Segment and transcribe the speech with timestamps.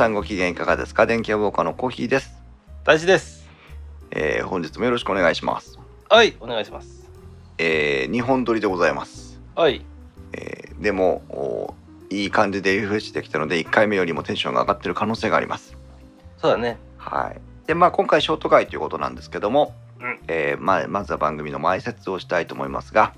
[0.00, 1.04] 皆さんご機嫌いかがですか？
[1.04, 2.32] 電気屋ウォーカーのコーヒーです、
[2.84, 3.46] 大事です。
[4.10, 5.78] えー本日もよろしくお願いします、
[6.08, 7.06] はいお願いします。
[7.58, 9.84] え2本撮りでございます、はい。
[10.32, 11.74] えーでもお
[12.08, 15.76] いい感じでリフレッシュできたので1回目よりもテンションが上がってる可能性があります。
[16.38, 16.78] そうだね。
[16.96, 17.40] はい。
[17.66, 20.18] でまあ今回ショート回ということなんですけども、うん。
[20.28, 23.12] えーまあ、まずは番組の前説をしたいと思いますが、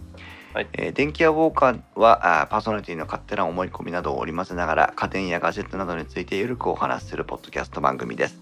[0.55, 0.69] はい。
[0.75, 8.39] えー電気屋ウォーカーはあーパーソナリティの勝手な思い込みなどを織り交ぜながら家電やガジェットなどについてゆるくお話しするポッドキャスト番組です。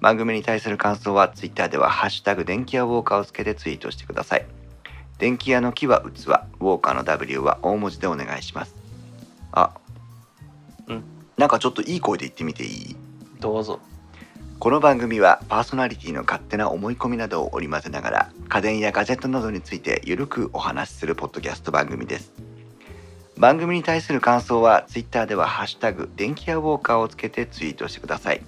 [0.00, 4.46] 番組に対する感想はツイッターでは「ハッシュタグ電気屋ウォーカー」をつけてツイートしてください。
[5.18, 8.74] 電気屋の木は器ウォーカーの W は大文字でお願いします。
[9.52, 9.72] あ
[10.88, 11.04] うん。
[11.36, 12.96] なんかちょっといい声で言ってみていい？
[13.40, 13.78] どうぞ
[14.60, 22.30] この番組はパーソナリティの勝手な思い込みなどを織り交ぜながら家電やガジェットなどについてゆるくお話しするポッドキャスト番組です。
[23.38, 28.42] 番組に対する感想はツイッターでは「ハッシュタグ電気屋ウォーカー」をつけてツイートしてください。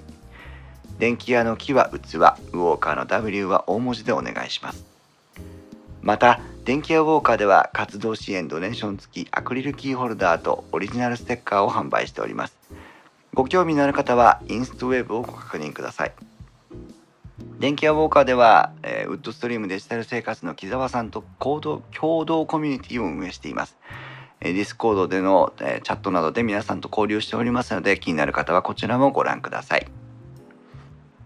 [0.98, 4.84] 電気屋の木は器ウォーカーの W は大文字でお願いします。
[6.02, 12.81] また電気屋ウォーカーでは活動支援ドネーション付きアクリルキーホルダーとオリジナルステッカーを販売しております。
[13.34, 16.12] ご興味のある方はインストウェーブをご確認ください。
[17.58, 23.78] 電気屋ウォーカーでは、えーウッドストリームデジタル生活の木澤さんと共同共同コミュニティを運営しています、
[24.40, 29.86] ディスコードでの、えチャットなどで皆さんと交流しておりますので気になる方はこちらもご覧ください。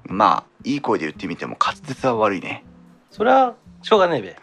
[0.05, 2.65] まあいい声で言ってみても滑舌は悪いね。
[3.11, 4.37] それはしょうがねえべ。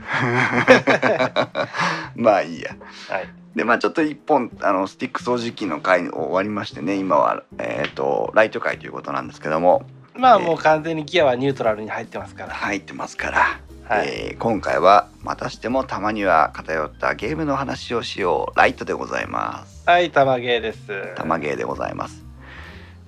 [2.16, 2.77] まあいいや。
[3.09, 3.27] はい。
[3.58, 9.86] でまあちょっと一本あのスティック掃除機の回終わりましてね今はえっ、とライト回ということなんですけども。
[10.16, 12.53] まあもう完全にギアはニュートラルに入ってますから。
[12.53, 18.58] 入ってますから、はい、えー今回はまたしてもたまには偏ったゲームの話をしよう。
[18.58, 19.83] ライトでございます。
[19.86, 21.15] はい玉ゲーです。
[21.15, 22.23] 玉ゲーでございます。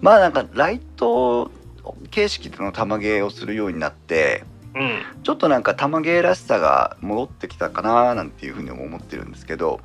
[0.01, 1.50] まあなんかライト
[2.12, 4.44] 形式での玉ゲーをするようになって
[4.75, 5.24] うん。
[5.24, 9.80] ちょっとなんか玉ゲーらしさが戻ってきたかななんていうふうにも思ってるんですけど。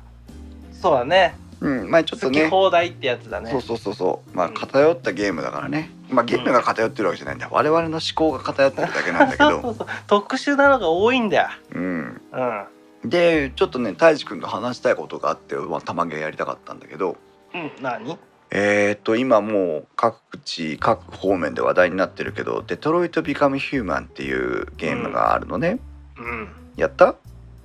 [0.73, 1.35] そうだね。
[1.61, 3.51] うんまあちょっと好きね放題ってやつだね。
[3.51, 4.35] そうそうそうそう。
[4.35, 4.53] まあうん。
[4.53, 5.91] 偏ったゲームだからね。
[6.09, 7.47] まあゲームが偏ってるわけじゃないんだ。
[7.51, 9.87] 我々の思考が偏ってるだけなんだけ そうどそうそう。
[10.07, 11.47] 特殊なのが多いんだよ。
[11.75, 12.21] うん。
[12.31, 12.63] うん
[13.05, 17.17] でちょっとね太一くんと話したいことがあって、まあ、玉ゲーやりたかったんだけど。
[17.53, 17.71] うん。
[17.81, 18.17] 何？
[18.53, 25.79] えー、っと今もう各地各方面で話題になってるけど「デトロイト・ビカム・ヒューマン」っていうゲームがあるのね、
[26.17, 26.49] うん。
[26.75, 27.15] やった？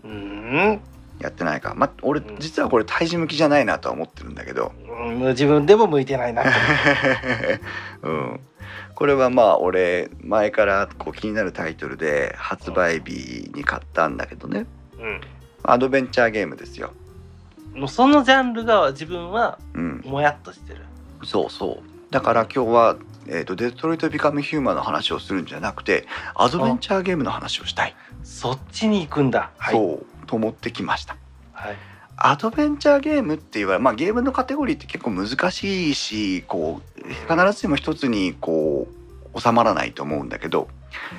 [0.04, 0.80] うん。
[1.18, 1.74] やってないか。
[1.76, 2.36] ま俺うん。
[2.38, 4.72] 実はこれ胎児向きじゃないなとは思ってるんだけど。
[4.88, 5.18] うん。
[5.28, 6.44] 自分でも向いてないな。
[8.02, 8.40] うん。
[8.94, 14.66] これはまあ俺前からこう気になるタイトルで発売日に買ったんだけどね。
[15.64, 16.92] アドベンチャーゲームですよ
[17.76, 20.02] うんもうそのジャンルが自分はうん。
[20.04, 20.80] もやっとしてる。
[21.24, 21.82] そうそう。
[22.10, 29.50] だから今日は、えーと「デトロイト・ビカム・ヒューマン」の話をするんじゃなくてアドベンチャーゲームの話をしたい、そっちに行くんだ。
[29.58, 29.74] はい。
[29.74, 30.06] そう。
[30.26, 31.16] と思ってきました。
[31.52, 31.76] はい。
[32.16, 38.88] アドベンチャーゲームって言われまあゲームのカテゴリーって結構難しいしこう必ずしも一つにこ
[39.34, 40.68] う収まらないと思うんだけど。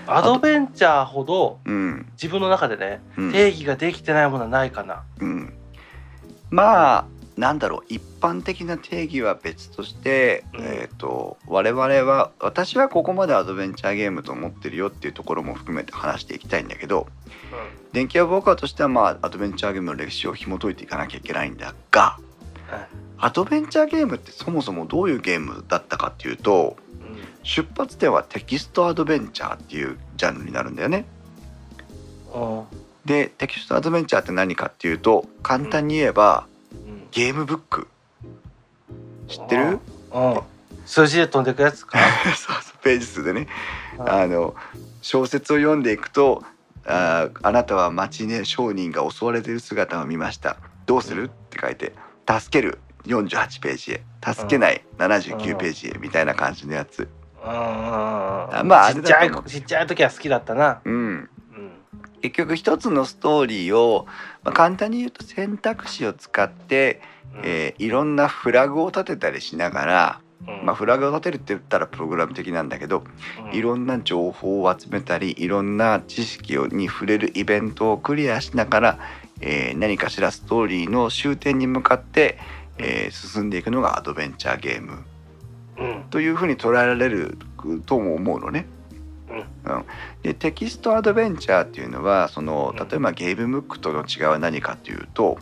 [0.07, 3.31] アドベンチャーほどうん、自分の中でねうん。
[3.31, 5.03] 定義ができてないものはないかな。
[5.19, 5.53] うん、
[6.49, 7.05] まあ
[7.37, 10.65] なんだろう一般的な定義は別として、うん。
[10.65, 17.07] えー、と我々は私はここまでアドベンチャーゲームと思ってるよっていうところも含めて話していきたいんだけど
[17.93, 22.17] 電気屋ウォーカーとしてはまあアドベンチャーゲームの歴史を紐解いていかなきゃいけないんだが
[23.19, 27.17] アドベンチャーゲームってそもそもどういうゲームだったかっていうとうん。
[27.43, 31.05] 出発点はテキストアドベンチャーっていうジャンルになるんだよね。
[32.33, 37.07] うんでテキストアドベンチャーって何かっていうと簡単に言えばうん。
[37.11, 37.87] ゲームブック。
[39.27, 39.79] 知ってる？
[40.13, 40.41] うん。
[40.85, 41.97] 数字で飛んでくやつか。
[42.35, 43.47] そうそうページ数でね。
[43.97, 44.09] うん。
[44.09, 44.55] あの
[45.01, 46.43] 小説を読んでいくと
[46.85, 50.57] あーあなたは町ね商人が襲われている姿を見ました。
[50.85, 51.23] どうする？
[51.23, 51.93] って書いて
[52.29, 52.79] 助ける。
[53.05, 54.03] 48ページへ。
[54.21, 54.83] 助けない。
[54.97, 55.97] 79ページへ。
[55.99, 57.07] みたいな感じのやつ。
[57.41, 57.51] うん。
[57.51, 58.49] うん。
[58.59, 58.67] うん。
[58.67, 60.81] まあちっちゃい時は好きだったな。
[60.83, 61.29] うんうん
[62.21, 64.07] 結局一つのストーリーを、
[64.43, 67.01] まあ、簡単に言うと選択肢を使って、
[67.43, 70.65] えーいろんなフラグを立てたりしながら、うん。
[70.65, 73.03] まあ、フラグを立てるって言ったらプログラム的なんだけど
[73.51, 73.57] うん。
[73.57, 78.99] いろんな情報を集めたりいろんな知識をに触れるイベントをクリアしながら、
[79.41, 82.39] えー何かしらストーリーの終点に向かって、
[82.77, 85.03] えー進んでいくのがアドベンチャーゲーム。
[85.79, 86.03] うん。
[86.09, 87.37] というふうに捉えられる
[87.85, 88.67] とも思うのね。
[90.17, 92.87] うん、でテキストアドベンチャーっていうのはそのうん。
[92.87, 95.37] 例えばゲームブックとの違いは何かっていうと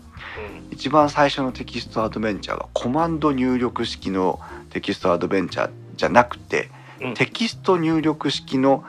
[0.71, 6.69] 一番最初のテキストアドベンチャーはコマンド入力式のテキストアドベンチャーじゃなくて、
[7.01, 7.13] うん。
[7.13, 8.83] テキスト入力式の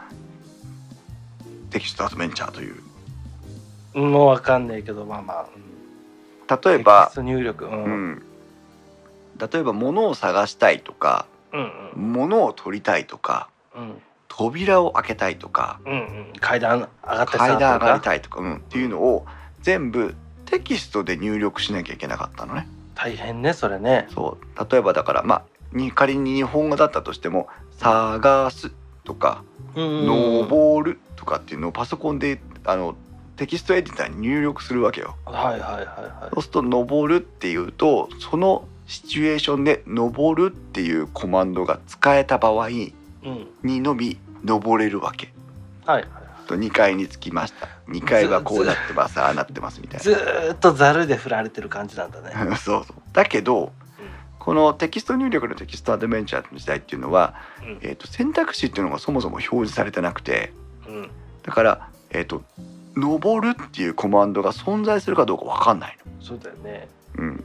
[1.71, 2.83] テキストアドベンチャーという。
[3.95, 5.47] もうわかんないけどまあまあ。
[5.55, 5.67] うん
[6.49, 7.73] 例えば入力うん。
[7.73, 8.11] ううん。
[8.13, 8.23] ん、
[9.39, 12.13] 例えば物を探したいとかうん。
[12.13, 14.01] 物を取りたいとかうん
[14.37, 16.33] 扉を開けたいとかうんうん。
[16.41, 19.25] 階段上がって階段上がりいたいとか、うん、っていうのを
[19.63, 22.69] 全部テキストで入力しなきゃいけなかったのね。
[22.95, 24.07] 大変ねそれね。
[24.15, 24.71] そう。
[24.71, 25.43] 例えばだからまあ
[25.73, 27.49] に仮に日本語だったとしても
[27.79, 28.73] 「探す」
[29.05, 29.43] とか
[29.75, 32.95] 「うん登る」とかっていうのをパソコンであの
[33.37, 35.17] テキストエディターに入力するわけよ。
[35.25, 42.95] はいはいはいはそうすると「登る」っていうとそのシチュエーションで「登る」っていうコマンドが使えた場合にい
[43.25, 43.83] うん。
[43.83, 45.33] のみ登れるわけ。
[45.85, 46.03] はい。
[46.03, 47.69] はいと2階に着きました。
[47.89, 52.31] 2階はこうなってますああなってますみたいずーっとざるで振られてる感じなんだね。
[52.33, 52.97] な そうそう。
[53.13, 53.73] だけど
[54.39, 57.79] このテキスト入力のテキストアドベンチャーの時代っていうのは、うん。
[57.83, 60.53] えー、と選択肢っていうのがそもそも表示されてなくて
[60.89, 61.11] うん。
[61.43, 62.43] だからえっ、と
[62.97, 66.89] 「登る」っていうコマンドが存在するかどうか分かんないそうだよね。
[67.17, 67.41] の、うん、うん。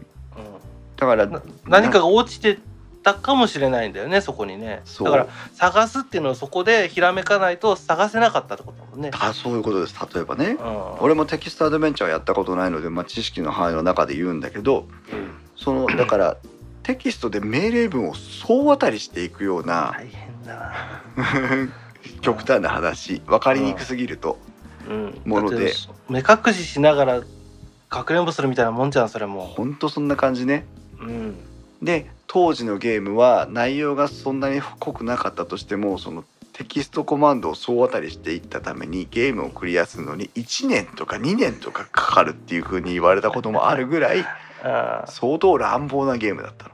[0.95, 2.59] だからな何かが落ちて
[3.03, 4.83] たかもしれないんだよねそこにね。
[4.99, 9.11] だから探すっていうのをそこでひらめかないと探せなかったってことだもんね。
[9.13, 9.95] あそういうことです。
[10.13, 10.57] 例えばね。
[10.59, 10.99] うん。
[10.99, 15.31] 俺もテキストアドベンチャーやったことないので、まあ、知識の範囲の中で言うんだけどうん。
[15.55, 16.37] その だから
[16.83, 21.69] テキストで命令文を総渡りしていくような大変だな。
[22.21, 23.21] 極端な話。
[23.25, 24.37] 分かりにくすぎると。
[24.89, 25.73] うん、もので。
[26.09, 27.21] 目隠ししながら
[27.89, 29.41] かくれんぼするみたいなもんじゃんそれも。
[29.41, 30.65] ほんとそんな感じね。
[30.99, 31.35] うん
[31.81, 36.23] で当時のゲームは内容がそんなに濃くなかったとしてもその
[36.53, 44.25] テキストコマンドを総当たりしていったためにゲームをクリアするのに1年とか2年とかかかるっていう風に言われたこともあるぐらい
[44.63, 46.71] あ相当乱暴なゲームだったの。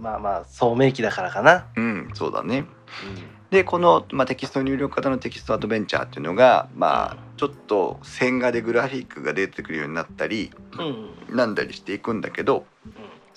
[0.00, 1.66] まあまあ聡明期だからかな。
[1.76, 2.66] うんそうだね。
[3.50, 12.66] でこの、まあ、テキスト入力型のテキストアドベンチャーっていうのがまあちょっと線画でグラフィックが出てくるようになったりうんうんなんだりしていくんだけど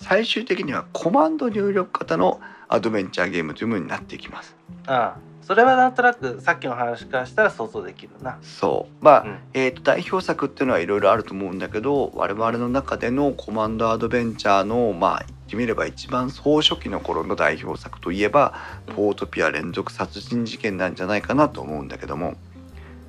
[0.02, 4.56] 最終的にはコマンド入力型のアドベンチャーゲームというものになっていきます。
[4.88, 8.38] ああそれはなんとなくさっきの話からしたら想像できるな。
[8.44, 9.04] そう。
[9.04, 9.38] まあ、うん。
[9.56, 18.54] えー、と代表作っていうのはいろいろあると思うんだけど我々の中でのコマンドアドベンチャーのまあ言ってみれば一番総初期の頃の代表作といえば
[18.96, 22.36] 「ポートピア連続殺人事件」なんじゃないかなと思うんだけども。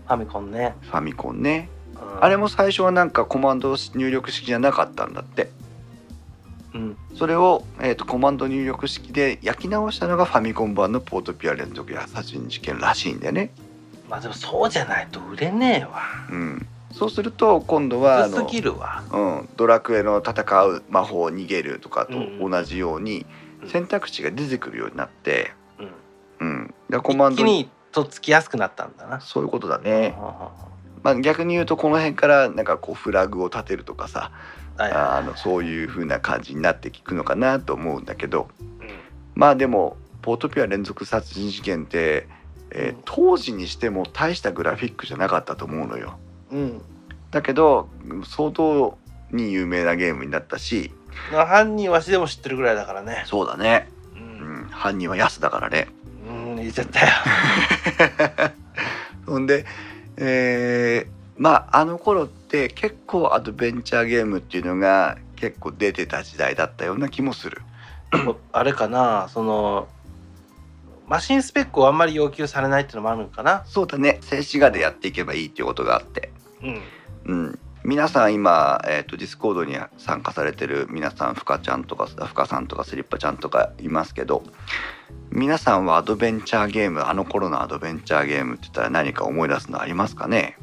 [0.07, 0.75] ファミコンね。
[0.81, 1.69] ファミコンね。
[1.95, 2.25] うん。
[2.25, 5.51] あれも最初はなんかコマンド入力式じゃなかったんだって
[6.75, 6.97] うん。
[7.15, 13.51] それを、えー、とコマンド入力式で焼き直したのがファミコン版の「ポートピア連続殺人事件」らしいんだよね。
[14.09, 16.03] まあでもそうじゃないと売れねえわ。
[16.31, 19.03] うん、そうすると今度はあの薄すぎるわ。
[19.13, 23.27] うん、ドラクエの戦う魔法逃げるとかとうん同じように
[23.63, 23.69] うん。
[23.69, 25.53] 選択肢が出てくるようになって、
[26.41, 26.49] うん。
[26.49, 29.21] うん、でコマンドにとっつきやすくなったんだな。
[29.21, 30.17] そういうことだね、
[31.03, 34.33] まあ、逆に言うとこの辺からなんかこうフラグを立てるとかさはい
[34.83, 38.89] あのそういう風な感じになっていくのかなと思うんだけどうん
[39.35, 42.27] まあでも「ポートピア連続殺人事件」って、
[42.71, 46.19] えーうん当時にしても大したグラフィックじゃなかったと思うのよ。
[46.53, 46.83] うん
[47.31, 47.89] だけど
[48.25, 48.97] 相当
[49.31, 50.93] に有名なゲームになったし
[51.33, 53.23] まあ犯人わしでも知ってるぐらいだからね。
[53.27, 55.89] そうだね、ううんん、犯人はヤスだからね。
[56.29, 57.07] うん言っちゃったよ。
[59.27, 59.65] ほんで、
[60.17, 67.63] えーまああの頃って結構アドベンチャーゲームっていうのが結構出てた時代だったような気もする。
[68.53, 69.89] あれかなその
[71.09, 73.65] マシンスペックをあんまり要求されないっていうのもあるのかな。
[73.67, 74.19] そうだね。
[74.21, 76.31] 静止画でやっていけばいいっていうことがあって、
[76.63, 76.83] うん。
[77.25, 84.43] うん、皆さん今、えー、とディスコードに参加されてる皆さんふかちゃんとかふかさんとかスリッパちゃんとかいますけど
[85.31, 90.59] 皆さんはアドベンチャーゲームあの頃のアドベンチャーゲームって言ったら何か思い出すのありますかね？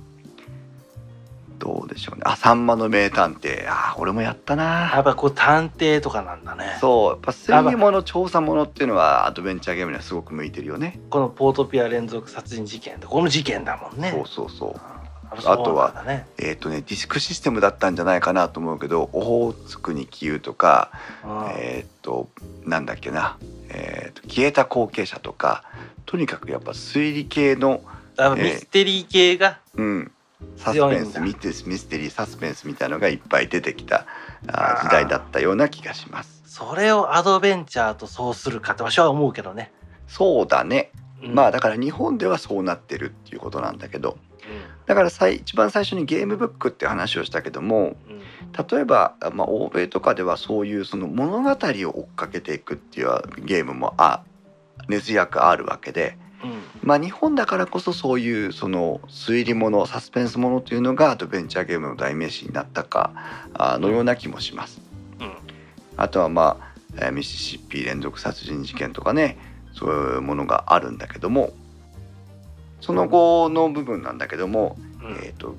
[1.58, 2.22] どうでしょうね。
[2.26, 3.68] あさんまの名探偵。
[3.68, 6.78] あー俺もやったやなっぱこう探偵とかなんだね。
[6.80, 7.10] そう。
[7.12, 11.00] やっぱ推理物調査物っていうのはアドベンチャーゲームにはすごく向いてるよね。
[11.10, 14.12] このポートピア連続殺人事件この事件だもんね。
[14.12, 14.82] そうそうそう。
[15.30, 16.28] ああとはね。
[16.38, 20.92] えっ、とねディスクシステムだったんじゃないかなと思うけど「オホーツクに消う」とか
[21.26, 21.46] うん。
[21.58, 22.30] えっ、と
[22.66, 23.38] なんだっけな、
[23.70, 25.64] えーと消えた後継者とか
[26.06, 27.82] とにかくやっぱ推理系の、
[28.18, 30.12] あミステリー系が、うん、
[30.56, 34.06] サスペンスミテミステリーサスペンスみたいのがいっぱい出てきた
[34.44, 36.44] 時代だったような気がします。
[36.46, 39.72] それをアドベンチャーとそうするかって私は思うけどね。
[40.08, 40.92] そうだね、
[41.24, 41.36] うん。
[41.36, 44.18] まあだから日本ではそうなってるっていうことなんだけど
[44.86, 47.98] だからさい一番最初にゲームブックって話をしたけども
[48.70, 53.10] 例えば、まあ、欧米とかではそういうその物語を追っかけていくっていう
[53.44, 54.24] ゲームもあ
[54.88, 56.27] 根強くあるわけで、うん
[56.84, 63.14] まあ、日本だからこそそういうその推理ものサスペンスものというのがアドベンチャーゲームの代名詞になったか
[63.54, 64.82] あのような気もします。
[65.20, 65.32] うん
[65.98, 69.38] あとはまあえーミシシッピ連続殺人事件とかね
[69.74, 71.54] そういうものがあるんだけども
[72.82, 75.56] その後の部分なんだけども、うんえー、と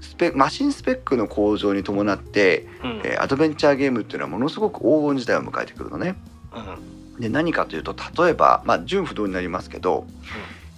[0.00, 6.16] スペマシンスペックの向上に伴って、うんえーアドベンチャーゲームっていうのはものすごく黄金時代を迎えてくるのね。
[6.52, 10.06] うんで何かというと例えば、まあ、純不動になりますけど、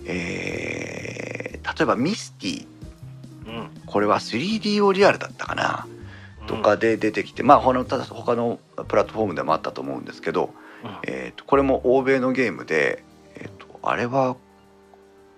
[0.04, 2.66] えー例えばミスティ
[3.46, 3.70] うん。
[3.86, 5.86] これは 3DO リアルだったかな？
[6.46, 8.58] とかで出てきて、まあ他のただ他の
[8.88, 10.52] プラットフォームでもあったと思うんですけど、
[10.84, 10.98] うん。
[11.04, 13.04] えー、とこれも欧米のゲームで、
[13.36, 14.36] えー、とあれは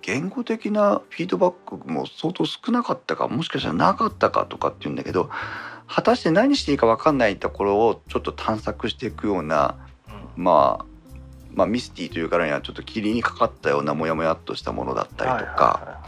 [0.02, 5.30] 言語的なフィードバックも相当少なかったかもしかしたらなかったかとかっていうんだけど
[5.86, 9.76] 果たして何していいか分かんないところをちょっと探索していくような、
[10.36, 10.84] まあ、
[11.54, 16.02] まあミスティというからにはちょっと霧にかかったようなモヤモヤっとしたものだったりとか、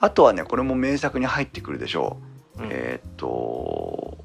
[0.00, 2.18] あとはねこれも名作に入ってくるでしょ
[2.56, 2.62] う。
[2.62, 4.18] はいはいはいえーっと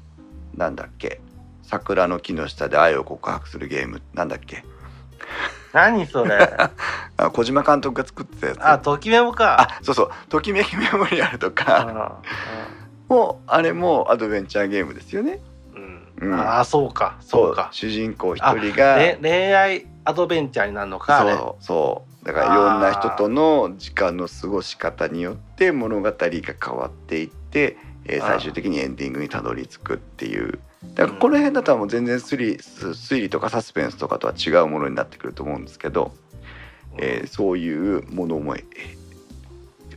[0.56, 1.20] なんだっけ。
[1.62, 4.00] 桜の木の下で愛を告白するゲーム。
[4.14, 4.64] なんだっけ。
[5.72, 6.38] 何それ。
[7.16, 8.58] あ小島監督が作ってたやつ。
[8.62, 9.60] あときメモか。
[9.60, 12.20] あそうそう「ときめきメモリアル」とか。
[13.08, 15.40] もうあれもアドベンチャーゲームですよね。
[15.74, 16.12] うん。
[16.20, 17.68] うんああそうかそうか。
[17.72, 22.24] 主人公一人がれ恋愛アドベンチャーになるのかそうそう。
[22.24, 30.60] だからいろんな人との時間の過ごし方によって物語が変わっていって、えー最終的にエンディングにたどり着くっていう。
[30.94, 36.12] だからこの辺だったらもう全然推理推理とかサスペンスとかとは違うものになってくると思うんですけど、
[36.96, 38.64] えーそういうものも、えー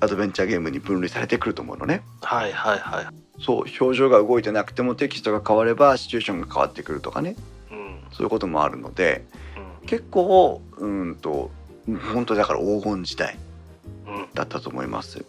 [0.03, 2.01] アドベンチャーゲームに分類されてくると思うのね。
[2.21, 3.05] はいはいはい。
[3.41, 7.35] そう表情が動いてなくてもテキストが変わればシチュエーションが変わってくるとかね。
[7.71, 8.01] うん。
[8.11, 9.41] そういうこともあるのでうん
[9.85, 11.51] 結構うんと
[12.13, 13.37] 本当だから黄金時代
[14.07, 14.27] うん。
[14.33, 15.25] だったと思います。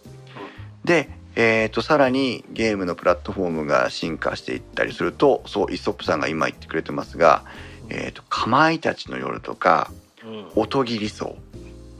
[0.83, 7.43] で、えー、とさらにゲームのプラットフォームが進化していったりするとそうイソップさんが今言ってくれてますが
[7.89, 9.89] 「えー、とかまいたちの夜」とか
[10.23, 11.37] うん「音切り層」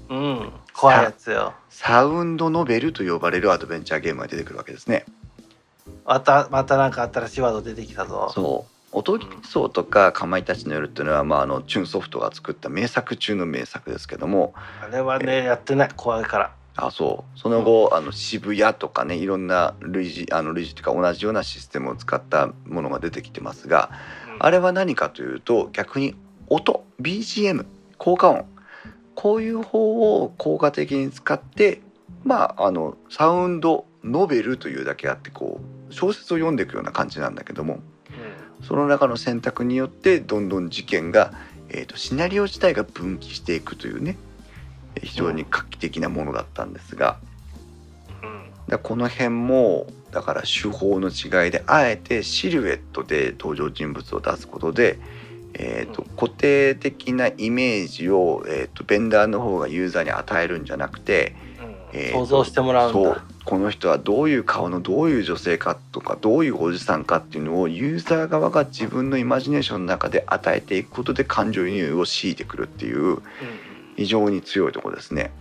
[0.10, 0.52] うん。
[0.74, 1.54] 怖いやつよ。
[1.70, 5.06] サウンドノベルと呼ばれるアドベンチャーゲームが出てくるわけですね。
[6.06, 8.32] またまたなんか新しいワード出てきたぞ。
[8.34, 14.54] そう音切り層とかかまいたちの夜っていうのは、まあ、あのチューンソフトが作った名作中の名作ですけども。
[14.82, 15.90] あれはねやってない。
[15.96, 16.52] 怖いから。
[16.76, 17.40] あそう。
[17.40, 23.92] その後、あの渋谷とかねいろんな類似あの類似というか同じようなシステムを使ったものが出てきてますが
[24.40, 26.16] あれは何かというと逆に
[26.48, 27.66] 音 BGM
[27.98, 28.46] 効果音。
[29.16, 31.82] こういう方を効果的に使って
[32.24, 37.80] まああのサウンドノベルというだけあってこう小説を読んでいくような感じなんだけども
[38.68, 41.34] その中の選択によってどんどん事件が、
[41.70, 44.18] えー、とシナリオ自体が分岐していくというね
[44.96, 47.18] えー非常に画期的なものだったんですが。
[48.22, 48.50] うん。
[48.68, 55.00] だこの辺もだから手法の違いであえてシルエットで登場人物を出すことで、
[55.56, 56.16] えーとうん。
[56.16, 62.00] 固定的なイメージを、えーとベンダーの方がユーザーに与えるんじゃなくて、うん。
[62.00, 63.00] えーと想像してもらうんだ。
[63.00, 73.22] そうこの人はどういう顔のどういう女性かとかどういうおじさんかっていうのをユーザー側が自分のイマジネーションの中で与えていくことで感情移入を強いてくるっていううん
[73.96, 75.32] 非常に強いところですね。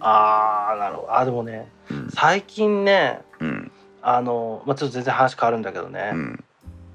[0.00, 1.68] ああなるほどあでもね。
[1.90, 2.08] うん。
[2.10, 3.70] 最近ねうん。
[4.02, 6.44] あの、まあ、ちょっと全然話変わるんだけどね、うん。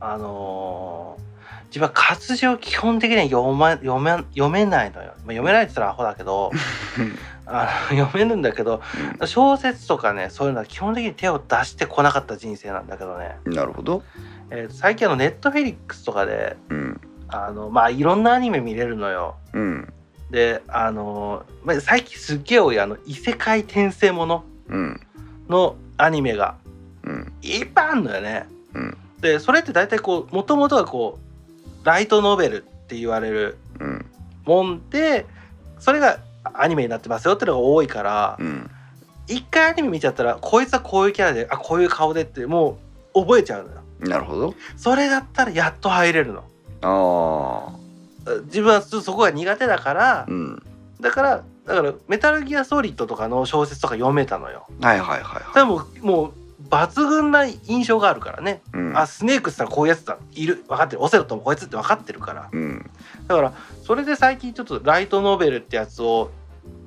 [0.02, 1.28] あのー
[1.68, 6.52] 自分は活字を基本的には読,、ま、読め読めないのよ、まあ、読めないって言ったらアホだけど
[7.50, 8.82] あの読めるんだけど
[9.26, 14.04] 小説とかねそういうのは基本的に手を出してこなかった人生なんだけどね、なるほど。
[14.50, 17.02] えー最近あのネットフェリックスとかでうん。
[17.30, 19.36] あのまあいろんなアニメ見れるのよ。
[19.54, 19.94] うん。
[20.32, 25.02] であのーまあ、最近すっげえ多いあの異世界転生ものうん。
[25.50, 26.56] のアニメが
[27.04, 27.34] うん。
[27.42, 28.46] いっぱいあるのよね。
[28.74, 28.98] うん。
[29.22, 31.18] でそれって大体こうもともとはこ
[31.84, 34.06] うライトノベルって言われるうん。
[34.46, 35.26] もんで
[35.80, 36.20] それが
[36.56, 38.70] アニメになってますよってのが多いからうん
[39.28, 42.78] 一回アニメ見ちゃったらこいつはこういうキャラであこういう顔でっても
[43.14, 43.82] う覚えちゃうのよ。
[44.00, 44.56] なるほど。
[44.78, 46.44] それだったらやっと入れるの。
[46.82, 47.74] あ
[48.26, 50.64] あ、自分はそそこが苦手だからうん。
[51.02, 54.66] だからだからメタルギアソリッドとかの小説とか読めたのよ。
[54.82, 55.60] はいはいはいはい。
[55.60, 56.34] はもうもう
[56.70, 58.62] 抜群な印象があるからね。
[58.74, 60.18] うん、あスネークって言ったらこういうやつだ。
[60.34, 60.64] いる。
[60.68, 61.04] 分かってる。
[61.04, 62.50] オセロットもこいつって分かってるから。
[62.52, 62.90] うん。
[63.28, 66.32] だからそれで最近ちょっとライトノベルってやつを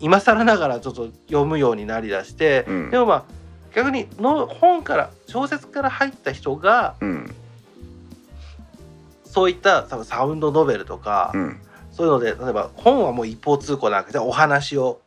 [0.00, 2.90] 今更ながらちょっと読むようになりだして、うん。
[2.90, 3.24] でもまあ
[3.74, 7.34] 逆にの本から小説から入った人がうん。
[9.24, 11.60] そういった多分サウンドノベルとか、うん。
[11.92, 15.00] そういうので例えば本はもう一方通行なわけでお話を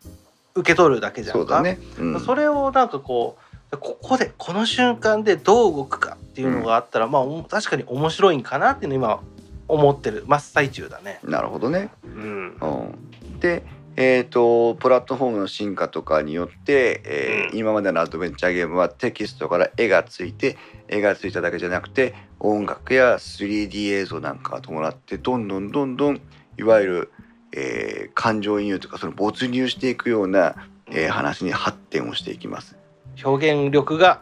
[0.55, 1.57] 受け取るだけじゃんか。
[1.57, 9.23] そね、うん、それをなんかこうここでこの瞬間でどう動くかっていうのがあったら、まあお確かに面白いんかなっていうのを今
[9.67, 10.23] 思ってる。
[10.27, 11.19] 真っ最中だね。
[11.23, 12.57] なるほどね、うん。
[12.59, 13.63] うん、で
[13.95, 17.59] えー、とプラットフォームの進化とかによって、えーうん。
[17.59, 26.21] 今までのアドベンチャーゲームはテキストから絵がついて絵がついただけじゃなくて音楽や 3D 映像なんかが伴ってどんどんどんどん
[26.57, 27.11] いわゆる、
[27.51, 30.55] えー感情移入とかその没入していくような、
[30.87, 32.82] えー話に発展をしていきます。
[33.23, 34.21] 表現力が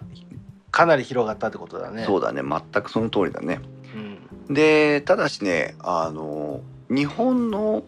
[0.71, 2.05] かなり広がったってことだね。
[2.05, 3.59] そうだね全くその通りだね。
[3.95, 7.83] うんでただしねあの日本の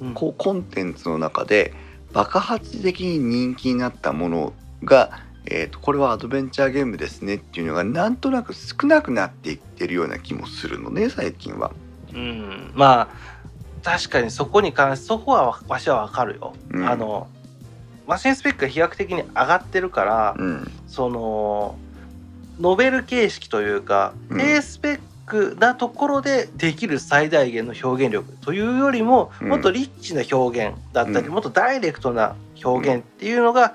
[0.00, 1.72] うんこうコンテンツの中で
[2.12, 4.52] 爆発的に人気になったもの
[4.84, 11.72] が、えー、とこれはアドベンチャーゲームですねっていうのがなんとなく少なくなっていってるような気もするのね最近は。
[12.12, 13.08] うん、まあ
[13.82, 16.54] 確かにそこに関してそこはわわしはわかるよ。
[16.70, 17.28] うんあの
[18.06, 20.70] マシンスペックが飛躍的に上がってるから、うん。
[20.86, 21.76] その
[22.60, 24.38] ノベル形式というか、うん。
[24.38, 29.48] 低スペックなところでできる最大限の表現力というよりも、うん。
[29.48, 31.32] もっとリッチな表現だったり、うん。
[31.32, 33.74] もっとダイレクトな表現っていうのが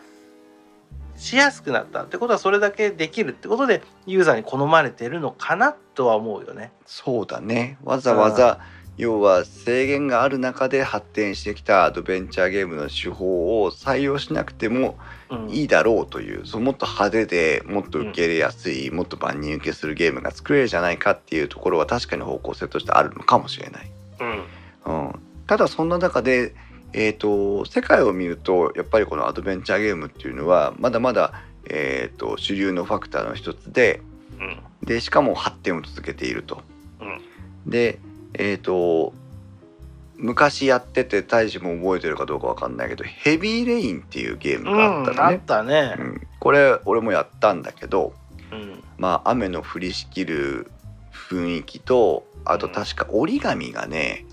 [1.18, 2.04] しやすくなった。
[2.04, 6.72] ってことはそれだけできるってことでユーザーに好まれてるのかなとは思うよね。
[6.86, 7.78] そうだね。
[7.84, 8.60] わざわざ
[8.98, 14.98] 要は制限がある中で発展してきたアドベンチャーゲームの手法を採用しなくても
[15.30, 15.50] うん。
[15.50, 23.92] いいだろうというそのもっと派手でもっと受け入れやすい、もっと万人受けするゲームが作れるじゃないかっていうところは確かに方向性としてあるのかもしれない。
[24.20, 25.04] うん。
[25.10, 26.56] うん、ただそんな中で、
[26.94, 31.34] えー、と世界を見るとやっぱりこのアドベンチャーゲームっていうのはまだまだ、
[31.70, 34.02] えー、と主流のファクターの一つで
[34.40, 34.60] うん。
[34.86, 36.64] でしかも発展を続けていると。
[37.02, 37.22] うん。
[37.70, 38.00] で
[38.38, 39.14] えっ、と
[40.18, 45.40] 昔やってて大志も覚えてるかどうかわかんないけど「ヘビーレイン」っていうゲームがあったうん。
[45.42, 45.96] たね。
[45.98, 46.04] う。
[46.04, 46.28] ん。
[46.40, 48.14] これ俺もやったんだけど
[48.52, 48.84] うん。
[48.98, 50.72] まあ雨の降りしきる
[51.12, 52.74] 雰囲気とあとうん。
[52.74, 54.26] 確か折り紙がね、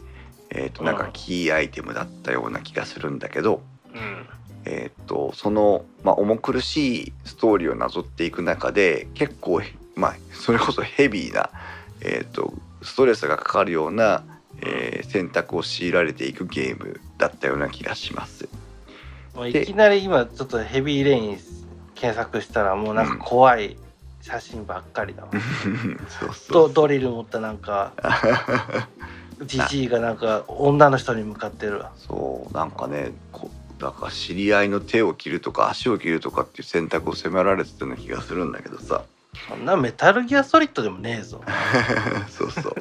[0.51, 3.63] えー、となんかキーアイテムだったような気がするんだけど、
[3.95, 4.27] うん。
[4.67, 9.61] えー、とその、まあ、重苦しいストーリーをなぞっていく中で結構、
[9.95, 11.51] まあ、それこそヘビーな、
[12.01, 14.25] えー、とストレスがかかるような、
[14.61, 18.49] えー選択を強いられていくゲームだったような気がします。
[19.47, 21.39] いきなり今ちょっとヘビーレイン
[21.95, 23.77] 検索したらもうなんか怖い
[24.21, 25.31] 写真ばっかりだわ。
[26.21, 27.93] そうそドうドリル持ったなんか
[29.43, 31.93] ジジイがなんか女の人に向かってるわ。
[31.97, 39.05] そうなんかねこだから知り合いの手を切るとか足を切るとかっていう選択を迫られてたような気がするんだけどさ
[39.49, 41.43] そんなメタルギアソリッドでもねえぞ。
[42.29, 42.75] そうそう。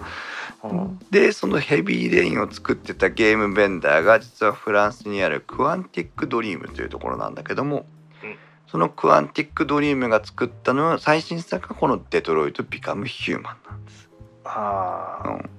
[0.63, 0.99] うん。
[1.11, 7.85] でそのヘビーレインを作ってたゲームベンダーが実はフランスにあるクアンティックドリームというところなんだけども、
[8.23, 8.35] うん。
[8.67, 14.09] そのクアンティックドリームが作ったのは最新作がこの「デトロイト・ビカム・ヒューマン」なんです。
[14.45, 15.49] ああ、うん。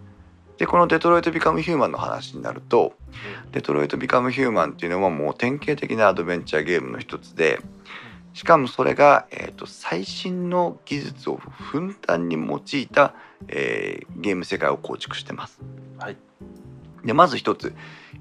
[0.56, 2.94] でこの「デトロイト・ビカム・ヒューマン」の話になると
[3.52, 7.60] 「デトロイト・ビカム・ヒューマン」っていうのはもう典型的なアドベンチャーゲームの一つで
[8.34, 13.14] しかもそれが、えー、と最新の技術をふんだんに用いた、
[13.48, 15.60] えーゲーム世界を構築してます。
[15.98, 16.16] はい
[17.04, 17.74] でまず一つ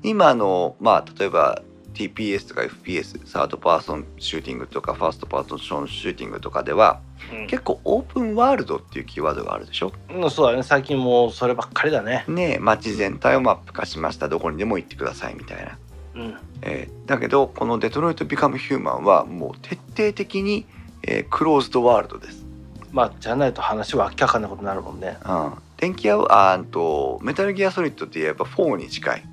[0.03, 1.61] 今のまあ例えば
[1.93, 6.99] TPS とか FPS サードパーソンシューティングとかファーストパーソンシューティングとかでは
[7.31, 9.93] うん結構オープンワールドっていうキーワードがあるでしょ？
[10.09, 12.25] うん、そうだね最近もうそればっかりだね。
[12.27, 15.77] ねえ街全体をマップ化しましたどこにでも行ってくださいみたいな。
[16.15, 16.37] うん。
[16.61, 20.65] えーだけどこの「デトロイト・ビカム・ヒューマン」はもう徹底的に、
[21.03, 22.45] えークローズドワールドです。
[22.91, 25.17] まあじゃないと話は明らかなことになるもんね。
[25.25, 29.23] うん、電気屋あとメタルギアソリッドって言えば4に近い。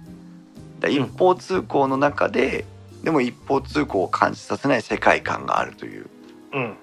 [0.81, 2.65] だ一方通行の中で、
[3.05, 6.07] でも一方通行を感じさせない世界観があるという。
[6.53, 6.77] うん。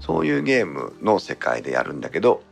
[0.00, 2.42] そういうゲームの世界でやるんだけど、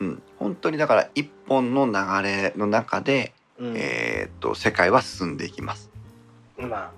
[0.00, 3.74] うん、本当にだから一本の流れの中で、うん。
[3.76, 5.90] えーっと世界は進んでいきます。
[6.58, 6.90] まあ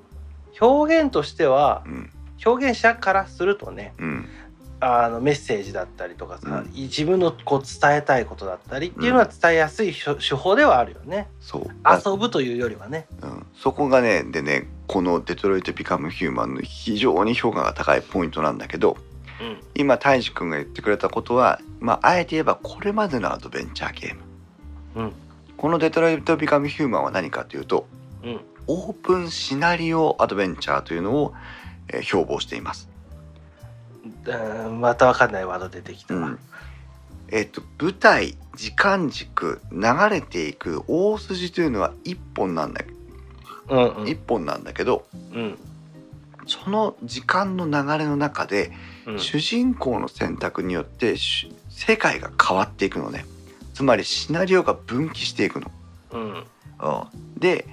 [0.61, 2.11] 表現としてはうん。
[2.45, 4.29] 表現者からするとねうん。
[4.83, 6.73] あのメッセージだったりとかさ、うん。
[6.73, 11.29] 自分のこう伝えたいことだったりっていうのは伝えやすい手手法ではあるよね。
[11.41, 11.65] そう。
[11.83, 13.07] だ遊ぶというよりはね。
[13.23, 18.97] うん、そこがねでねこの「デトロイト・ビカム・ヒューマン」の非常に評価が高いポイントなんだけど
[19.41, 19.61] うん。
[19.75, 24.21] 今泰治君が言ってくれたことは、まあ、あえて言えばこれまでのアドベンチャーゲーム。
[24.97, 25.13] うん
[25.61, 27.87] この「デトロイト・ビカム・ヒューマン」は何かというと
[28.25, 28.41] うん。
[28.67, 31.35] オープンシナリオアドベンチャーというのを、
[31.89, 32.89] えー標榜しています。
[34.25, 36.39] うんまたわかんないワード出てきたわ、うん。
[37.29, 42.83] えっと舞台時間軸流れていく大筋というのは一本なんだ
[43.69, 44.09] うんうん。
[44.09, 45.59] 一本なんだけどうん。
[46.47, 48.73] その時間の流れの中で、
[49.07, 49.19] うん。
[49.19, 53.27] 主人公の選択によってし世界が変わっていくのね
[53.81, 55.71] つまりシナリオが分岐していくの。
[56.13, 56.33] うん。
[56.33, 56.45] うん
[57.39, 57.67] で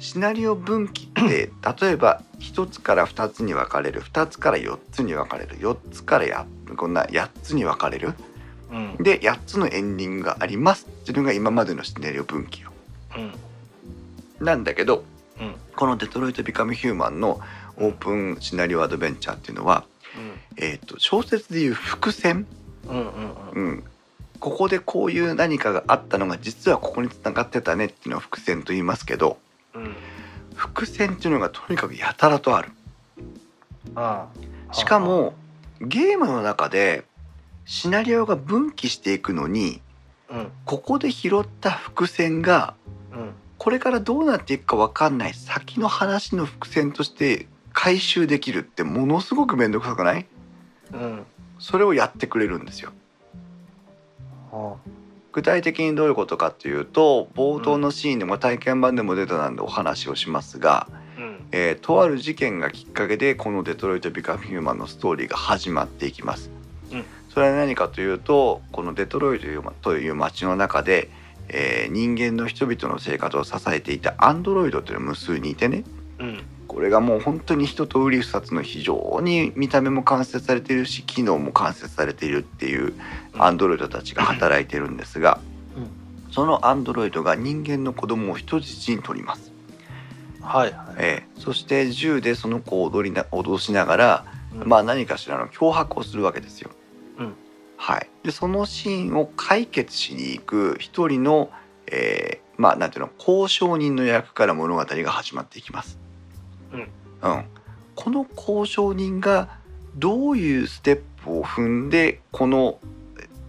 [0.00, 4.02] シナリオ分岐って 例えば1つから2つに分かれる。
[4.02, 5.56] 2つから4つに分かれる。
[5.58, 6.44] 4つからや
[6.76, 8.14] こんな8つに分かれる。
[8.72, 8.96] うん。
[8.96, 10.86] で8つのエンディングがあります。
[10.86, 12.72] っていうのが今までのシナリオ分岐よ。
[13.16, 14.44] うん。
[14.44, 15.04] なんだけど
[15.40, 15.54] うん。
[15.76, 17.40] この「デトロイト・ビカム・ヒューマン」の
[17.76, 19.84] オープンシナリオアドベンチャーっていうのは、
[20.56, 22.44] えー、と小説でいう伏線、
[22.88, 23.04] うんうん
[23.52, 23.64] うん。
[23.66, 23.84] うん、
[24.44, 29.38] ここでこういう何かがあったのが実はここにつながってたねっていうのを伏線と言いますけど
[29.72, 29.96] うん。
[30.54, 32.68] 伏線っていうのがとにかくやたらとある。
[33.94, 34.28] あ
[34.70, 34.74] あ。
[34.74, 35.32] しかも
[35.80, 37.04] ゲームの中で
[37.64, 39.80] シナリオが分岐していくのに
[40.28, 40.48] うん。
[40.66, 42.74] ここで拾った伏線が
[43.14, 43.30] うん。
[43.56, 50.26] これからどうなっていくか分かんない先の話の伏線として回収できるってものすごく面倒くさくない？
[50.92, 51.24] うん。
[51.58, 52.92] それをやってくれるんですよ。
[54.54, 54.76] あ
[55.32, 60.86] 具体的にどういうことかっていうと冒頭のシーンでも体験版でも出たなんでお話をしますが、
[61.18, 61.40] うん。
[61.50, 66.50] えーとある事件がきっかけでこの「デトロイト・ビカム・ヒューマン」のストーリーが始まっていきます。
[66.92, 67.04] うん。
[67.30, 69.46] それは何かというとこのデトロイト
[69.82, 71.10] という街の中で、
[71.48, 75.82] えー人間の人々の生活を支えていたアンドロイドという無数にいてね。
[76.20, 76.42] うん
[76.74, 82.92] これがもう本当に人とウリ二つの非常に見た目も完成されているし機能も完成されているっていう
[83.38, 85.38] アンドロイドたちが働いてるんですが、
[86.32, 89.52] そのアンドロイドが人間の子供を人質に取ります。
[90.40, 90.96] はいはい。
[90.98, 94.68] えーそして銃でその子を踊りな脅しながら、うん。
[94.68, 96.70] まあ何かしらの脅迫をするわけですよ。
[97.18, 97.34] うん。
[97.76, 101.50] はい、でそのシーンを解決しに行く一人の、
[101.86, 106.03] えーまあなんていうの交渉人の役から物語が始まっていきます。
[106.74, 106.80] うん。
[106.80, 107.44] うん、
[107.94, 109.48] この交渉人が
[109.96, 112.78] どういうステップを踏んでこの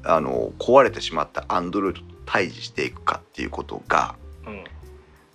[0.04, 4.16] あの壊れてしまったアンドロイドと対峙していくかっていうことが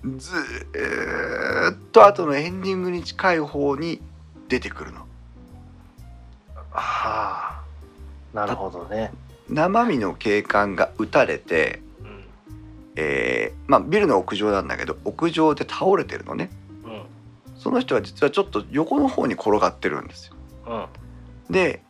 [0.03, 4.01] うんずーっと後のエンディングに近い方に
[4.49, 5.01] 出てくるの。
[6.71, 7.63] はあ
[8.33, 9.13] なるほどね。
[9.49, 12.25] 生身の警官が撃たれて、うん。
[12.97, 16.49] えーまあ、ビルの屋上なんだけど屋上で倒れてるのね。
[16.53, 16.60] うん
[17.61, 20.35] その人は実はちょっと横の方に転がってるんですよ。
[20.67, 20.87] うん
[21.53, 21.83] で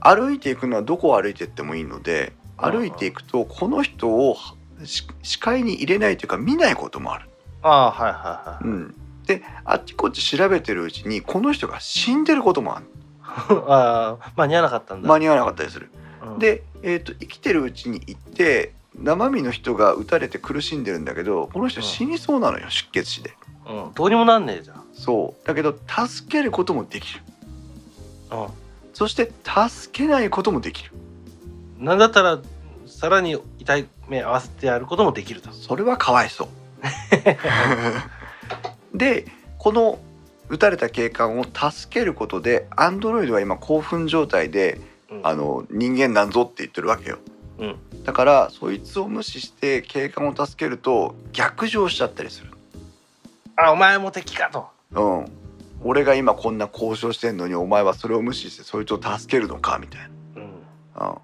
[0.00, 4.36] 歩いていくのはどこを歩いていってもいいので歩いていくとこの人を
[4.84, 7.28] し視界に入れないというか見ないこともある。
[7.62, 8.94] ああはいはいはいうん、
[9.26, 12.86] であっちこっち調べてるうちにこの人が死んでることもある
[13.68, 15.90] ああ間に合わなかったんだ間に合わなかったりする。
[16.22, 23.36] うんで、えー、と生きてるうちに行って生身の人が撃たれて苦しんでるんだけどこの人死にそうなのよ出血死で。
[23.66, 23.92] うん。
[23.94, 24.84] どうにもなんねえじゃん。
[24.94, 25.46] そう。
[25.46, 25.76] だけど
[26.06, 27.20] 助けることもできる。
[28.30, 28.46] うん。
[28.94, 30.92] そして助けないこともできる。
[31.78, 32.38] なんだったら
[32.86, 35.50] さらに痛い目合わせてやることもできると。
[35.52, 36.48] それはかわいそう。
[38.96, 39.26] で
[39.58, 39.98] この
[40.48, 45.20] 撃たれた警官を助けることでアンドロイドは今興奮状態でうん。
[45.24, 47.18] あの人間なんぞって言ってるわけよ。
[47.58, 47.76] うん。
[48.04, 52.55] だからそいつを無視して警官を助けると逆上しちゃったりする
[53.56, 54.68] あお前も敵かと。
[54.92, 55.26] うん。
[55.82, 60.62] 俺が今こんな交渉してんのにお前はそれを無視してそいつを助けるのかみたいうん。
[60.98, 61.16] な、うん、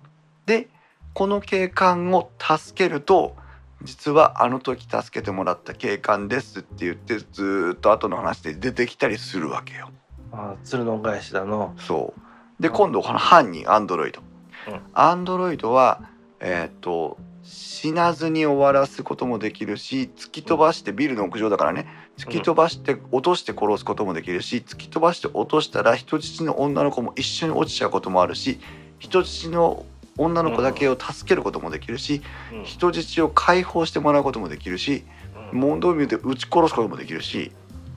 [0.47, 0.69] で
[1.15, 3.37] この警官を助けると
[3.83, 9.91] 実はあの時助けてもらった警官ですって言ってずーっと後の話で出てきたりするわけよ。
[10.33, 11.75] あ鶴の恩返しだの。
[11.79, 12.63] そう。
[12.63, 14.23] で今度この犯人アンドロイド。
[14.69, 14.81] うん。
[14.95, 16.03] アンドロイドは
[16.41, 21.87] えーっと死なずに終わらすこともできるし突き飛ばしてビルの屋上だからね。
[22.17, 28.61] 突き飛ばして落として殺すこともできるし突き飛ばして落としたら人質の女の子も一緒に落ちちゃうこともあるし
[28.99, 29.85] 人質の
[30.19, 32.65] 女の子だけを助けることもできるしうん。
[32.65, 35.05] 人質を解放してもらうこともできるし
[35.53, 35.61] うん。
[35.61, 37.51] 問答見て撃ち殺すこともできるし。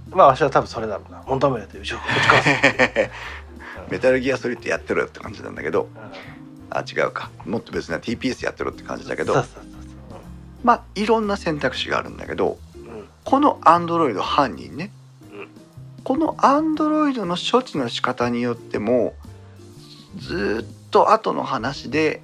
[0.09, 1.23] まあわしは多分それだろうな。
[1.27, 3.11] モンタメで打ち打ち返す。
[3.91, 5.83] メタルギアソリッドやってろよって感じなんだけど。
[5.83, 6.34] うん
[6.69, 7.29] あ違うか。
[7.45, 9.43] もっと別な TPS やってろって感じだけど
[10.63, 12.83] まあいろんな選択肢があるんだけどそう。
[12.83, 13.07] うん。
[13.23, 14.91] このアンドロイド犯人ね、
[15.31, 15.47] うん。
[16.03, 19.13] このアンドロイドの処置の仕方によっても
[20.17, 22.21] ずーっと後の話で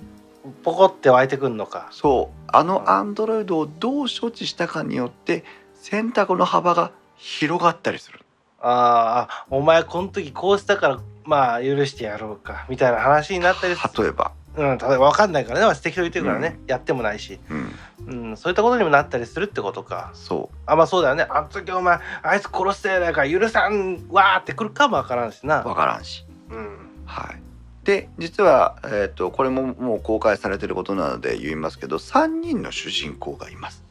[0.64, 1.90] ポコって湧いてくんのか。
[1.92, 5.44] そうあのアンドロイドをどう処置したかによって
[5.76, 8.22] 選択の幅が広がったりする。
[8.60, 14.32] ああお前この時こうしたからまあ許してやろうかみたいな話になったりす例えば。
[14.58, 15.76] うん、ただ分かんないからね。
[15.82, 18.30] 適当に言ってるからね、やってもないし、うん。
[18.30, 20.12] うん、そういったことにもなったりするってことか。
[20.14, 20.56] そう。
[20.66, 21.26] あまあそうだよね。
[21.30, 25.62] あの時お前あいつ殺してやから許さんわーってくるかもわからんしな。
[25.62, 26.26] 分からんし。
[26.50, 26.78] うん。
[27.06, 27.42] はい。
[27.86, 33.84] で実は、えー、とこれももう公開されてることなので言いますけど3人の主人公がいます、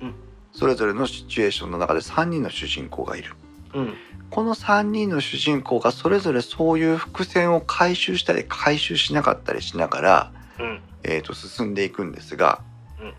[0.00, 0.14] うん。
[0.52, 3.34] それぞれのシチュエーションの中で3人の主人公がいる
[3.74, 3.94] うん。
[4.30, 10.80] この3人の主人公がそれぞれそういう伏線を回収したり回収しなかったりしながら、うん。
[11.04, 12.60] えー、と進んでいくんですが、
[13.00, 13.14] うん。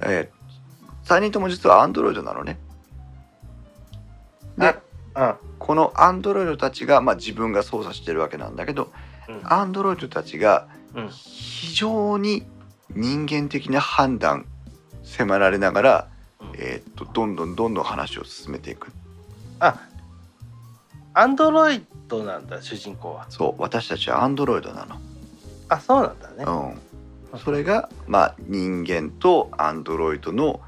[0.00, 0.30] え
[1.04, 2.58] 3人とも実はアンドロイドなのね。
[4.58, 4.74] で
[5.14, 5.34] うん。
[5.58, 8.92] このアンドロイドたちが、まあ、自分が操作してるわけなんだけど
[9.28, 9.40] うん。
[9.44, 11.08] アンドロイドたちがうん。
[11.10, 12.44] 非常に
[12.90, 14.46] 人間的な判断
[15.04, 16.08] 迫られながら、
[16.40, 16.48] うん。
[16.58, 18.90] えー、とどんどんどんどん話を進めていく。
[19.60, 19.80] あ
[21.18, 23.26] アンドロイドなんだ主人公は。
[23.30, 24.86] そう私たちはアンドロイドな
[25.70, 26.44] あそうなんだね。
[26.44, 26.74] の、
[27.32, 30.60] うん、それが、まあ、人間とアンドロイドの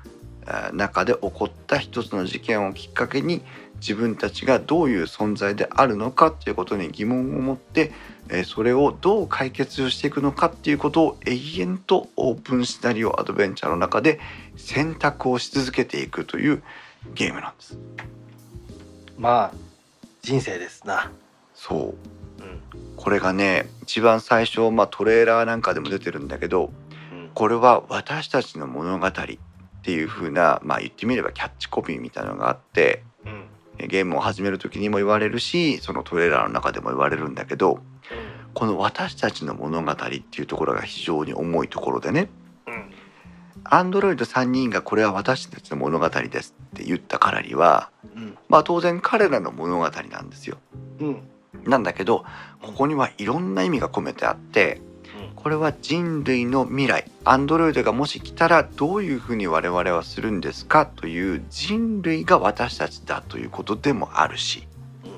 [0.47, 3.43] えー中で起こった一つの事件をきっかけに
[3.75, 7.93] 自分たちがどういう存在であるのかっていうことに疑問を持って、
[8.31, 14.19] えーそれをどう解決していくのかっていうことを永遠とオープンシナリオアドベンチャーの中で
[14.57, 16.63] 選択をし続けていくという
[17.15, 17.79] ゲームなんです。
[19.19, 19.68] まあ
[20.23, 21.11] 人生ですな。
[21.55, 21.95] そ
[22.39, 22.43] う。
[22.43, 22.61] うん。
[22.97, 26.71] これがね一番最初、まあ、トレーラーなんかでも出てるんだけど
[27.13, 27.31] うん。
[27.35, 29.13] これは私たちの物語っ
[29.83, 33.45] ていう風なまあ言ってみればキャッチコピーみたいなのがあってうん。
[33.79, 37.81] えゲームを始める時にも言われるしそのトレーラーの中でも言われるんだけど
[38.55, 42.29] この私たちの物語っていうところが非常に重いところでね
[42.67, 42.93] うん
[43.65, 48.39] アンドロイド3人がこれは私たちの物語ですって言ったからにはうん。
[48.49, 50.59] まあ当然彼らの物語なんですよ。
[51.01, 51.23] うん。
[51.65, 52.25] なんだけど
[52.63, 54.81] ここにはいろんな意味が込めてあって
[55.43, 57.11] これは人類の未来。
[57.25, 64.67] アンドロイドがもし来たらどういうふうに我々はするんですかという人類が私たちだということでもあるし
[65.05, 65.11] うん。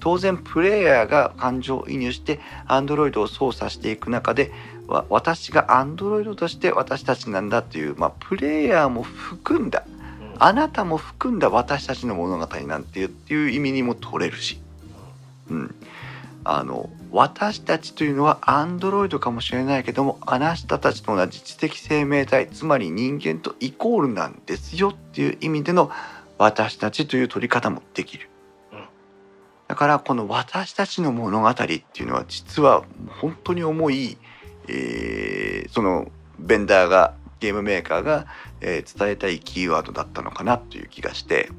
[0.00, 4.52] 当然プレイヤーが感情移入してアンドロイドを操作していく中でわ
[4.86, 10.34] 私がアンドロイドとして私たちなんだという、まあ、プレイヤーも含んだうん。
[10.38, 14.60] あなたも含んだ私たちの物語なんていうっていう意味にも取れるし、
[15.48, 15.74] うん、
[16.44, 25.90] あの私たちというのはアンドロイドかもしれないけどもあなたたちと同じ知的生命体つまり人間とイコールなんですよっていう意味での
[26.36, 28.28] 私たちという取り方もできる。
[28.72, 28.84] うん。
[29.68, 32.82] だからこの私たちの物語っていうのは実は
[33.20, 34.18] 本当に重い、
[34.68, 38.26] えーそのベンダーがゲームメーカーが、
[38.60, 41.50] えー伝えたいキーワードだったのかなという気がして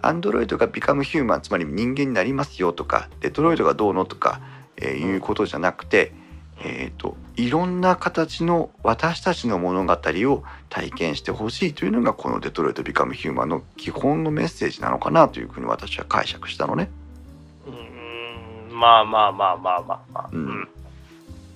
[0.00, 4.40] アンドロイドがビカムヒューマンつまり人間になりますよとかデトロイドがどうのとか、
[4.76, 6.12] えーいうことじゃなくて、
[6.60, 16.90] えー、といろんな形の私たちの物語を体験してほしいというのがこの「デトロイト・ビカム・ヒューマン」の基本のメッセージなのかなというふうに私は解釈したのね。
[17.66, 20.02] うんまあまあまあまあまあ。
[20.12, 20.68] まあ、うん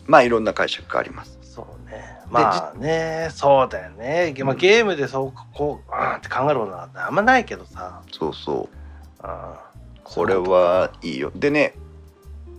[0.06, 1.38] まあいろんな解釈があります。
[1.42, 2.18] そうね。
[2.30, 8.02] まあねそうだよね、まあ、ゲームでそうこうあーって考えることなんてあんまないけどさ。
[8.10, 8.76] そうそう。
[9.20, 11.30] あーこれはいいよ。
[11.34, 11.74] でね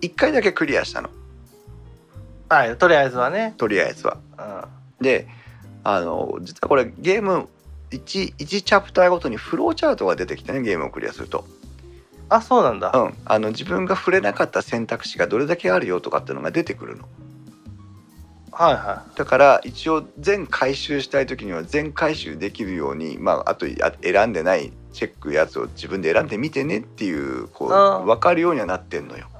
[0.01, 1.09] 1回だけクリアしたの。
[2.49, 4.17] はいとりあえずはね、とりあえずは。
[4.37, 4.41] う
[5.01, 5.27] ん、で
[5.83, 7.47] あの実はこれゲーム
[7.91, 11.45] 1, 1チャプターごとにフローチャートが出てきてねゲームをクリアすると、
[12.29, 17.05] あそうなんだ、うん、あの自分が触れなかった選択肢がどれだけあるよとかっていうのが出てくるの
[18.53, 27.69] はいはだから一応全回収したい時には全回収できるように、まあ、あとあ選んでないチェックやつを自分で選んでみてねっていうこう
[28.05, 29.25] 分かるようにはなってんのよ。
[29.25, 29.33] い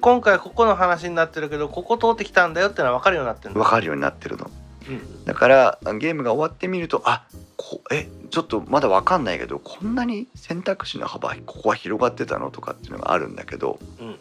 [0.00, 4.50] 今回ここの話になってるけどここ通ってきたんだよってのは分かるようになってる分かるようになってるの。
[4.88, 5.24] うん。
[5.26, 7.26] だからゲームが終わってみるとあ
[7.58, 14.16] こえちょっとまだ分かんないけどこんなに選択肢の幅ここは広がってたのとかっていうのがあるんだけどうん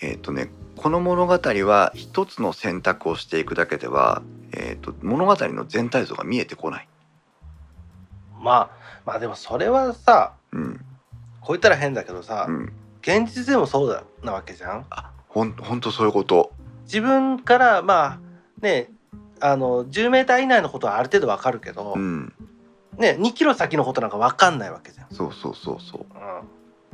[0.00, 6.88] えっ、とねこの物語は一つの選択をしていくだけでは、えー、と物語の全体像が見えてこない。
[8.40, 8.70] まあ
[9.04, 10.80] まあでもそれはさうん
[11.40, 16.52] こう言ったら変だけどさ、うん、現実でもそうだなわけじゃんあほんほんとそういうこと。
[16.84, 18.20] 自分からまあ
[18.60, 18.90] ね
[19.40, 22.32] あの10メーター以内のことはある程度わかるけど、うん、
[22.98, 26.00] ね2キロ先のことなんかわかんないわけじゃん、そうそうそうそう。
[26.00, 26.06] う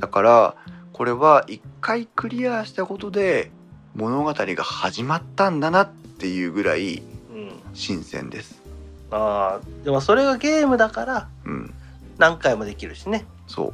[0.00, 0.54] だから
[0.96, 3.50] これは一回クリアしたことで
[3.94, 6.98] 物語が始まったんだなっていうぐらいん
[7.34, 8.62] うん、新鮮です。
[9.10, 11.74] あーでもそれがゲームだからうん、
[12.16, 13.66] 何回もできるしね、そう。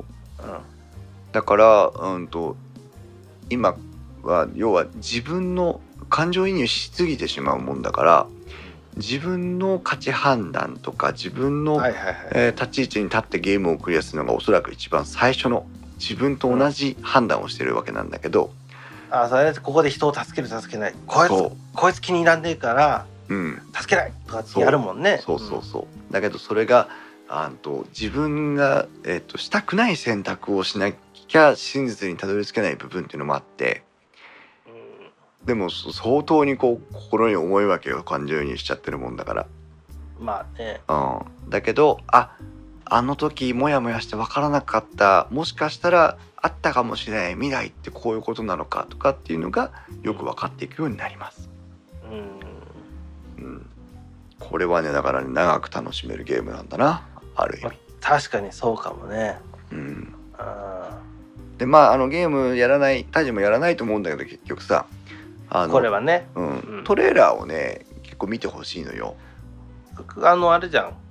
[0.42, 0.58] うん、
[1.30, 2.56] だから、うんと
[3.50, 3.76] 今
[4.24, 5.80] は要は自分の
[6.11, 8.26] 感情移入しすぎてしまうもんだから
[8.96, 11.80] 自分の価値判断とか自分の、
[12.50, 15.66] 立ち位置に立ってゲームをクリアするのがおそらく一番最初の
[16.02, 18.50] 自分と同じ判断をしてるわけなんだけど、
[19.08, 20.94] あそれでここで人を助ける助けない。
[21.06, 25.20] こいつそこいつ気に入らんねえからう、うん、助けないとかってやるもんね。
[25.24, 25.38] そう。
[25.38, 26.88] そうそう、だけどそれが
[27.28, 33.84] あんと自分が、えっとしたくない選択をしなきゃ真実にたどり着けない部分っていうのもあって
[34.66, 38.02] うん、うんでもそ相当にこう心に重いわけよ。
[38.02, 39.46] 感情移入しちゃってるもんだから。
[40.18, 40.80] まあね。
[40.88, 42.36] うん、だけどあ
[42.94, 51.48] あの時モヤモヤして分からなかったもしかしたらあったかもしれない未来ってこういうことなのかとかっていうのがよく分かっていくようになります。
[53.38, 53.44] うん。
[53.44, 53.66] うん、
[54.38, 57.78] これはねだからね長く楽しめるゲームなんだなある意味。
[58.02, 59.38] 確かにそうかもね。
[59.70, 60.98] うん、あ
[61.57, 64.85] でまああのゲームやらないタジもやらないと思うんだけど結局さ
[65.48, 66.28] あのこれはね。
[66.35, 66.59] うん。
[66.59, 66.85] うん。
[66.85, 69.16] トレーラーをね結構見てほしいのよ。
[70.22, 71.01] あのあれじゃん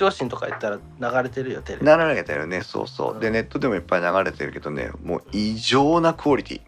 [0.00, 1.84] 上司とか言ったら流れてるよテレビ。
[1.84, 2.62] なられたよね。
[2.62, 3.20] そうそう。
[3.20, 3.32] でうん。
[3.34, 6.60] ネットでもいっぱい流れてるけどねもう異常なクオリティ。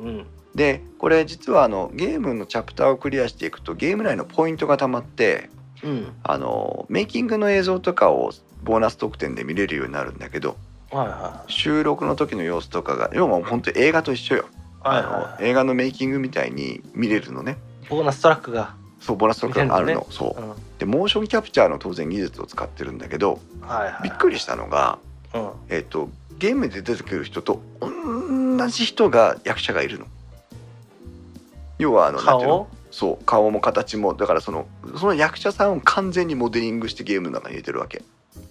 [0.00, 0.26] うん。
[0.56, 5.50] でこれ実はあのゲームのチャプターをクリアしていくとゲーム内のポイントがたまって
[5.84, 6.12] うん。
[6.24, 8.32] あのメイキングの映像とかを
[8.64, 10.56] ボーナス特典で見れるようになるんだけど
[10.90, 14.46] はいは収録の時の様子とかが要は本当に映画と一緒よ、
[14.84, 17.58] いはいはいあの映画のメイキングみたいに見れるのね。
[17.88, 19.92] ボーナストラックがそうボーナス特典があるの。
[19.92, 20.40] 見れるそう。
[20.40, 20.54] うん。
[20.78, 24.02] でモーションキャプチャーの当然技術を使ってるんだけどはいはい。
[24.04, 24.98] びっくりしたのが、
[25.34, 25.50] うん。
[25.68, 30.06] えっとゲームで出てくる人と同じ人が役者がいるの。
[31.78, 32.64] 要はあのなんていうの？
[32.64, 34.66] 顔そう顔も形もだからその
[34.98, 38.02] その役者さんを完全にモデリングしてゲームの中に入れてるわけ、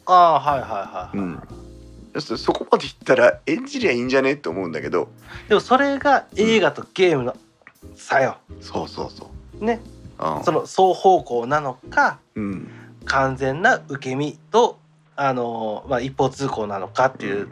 [0.06, 4.34] ああはいはいはい、うん、そそこまでいったら演じりゃいいんじゃね？
[4.34, 5.10] って思うんだけど。
[5.50, 7.36] でもそれが映画とゲームの
[7.96, 8.38] 差よ。
[8.62, 9.66] そうそうそう。
[9.66, 9.80] ね。
[9.84, 9.95] うん
[10.43, 12.69] その双方向なのかうん。
[13.06, 14.80] 完全な受け身と
[15.15, 17.49] あの、まあ、一方通行なのかっていう、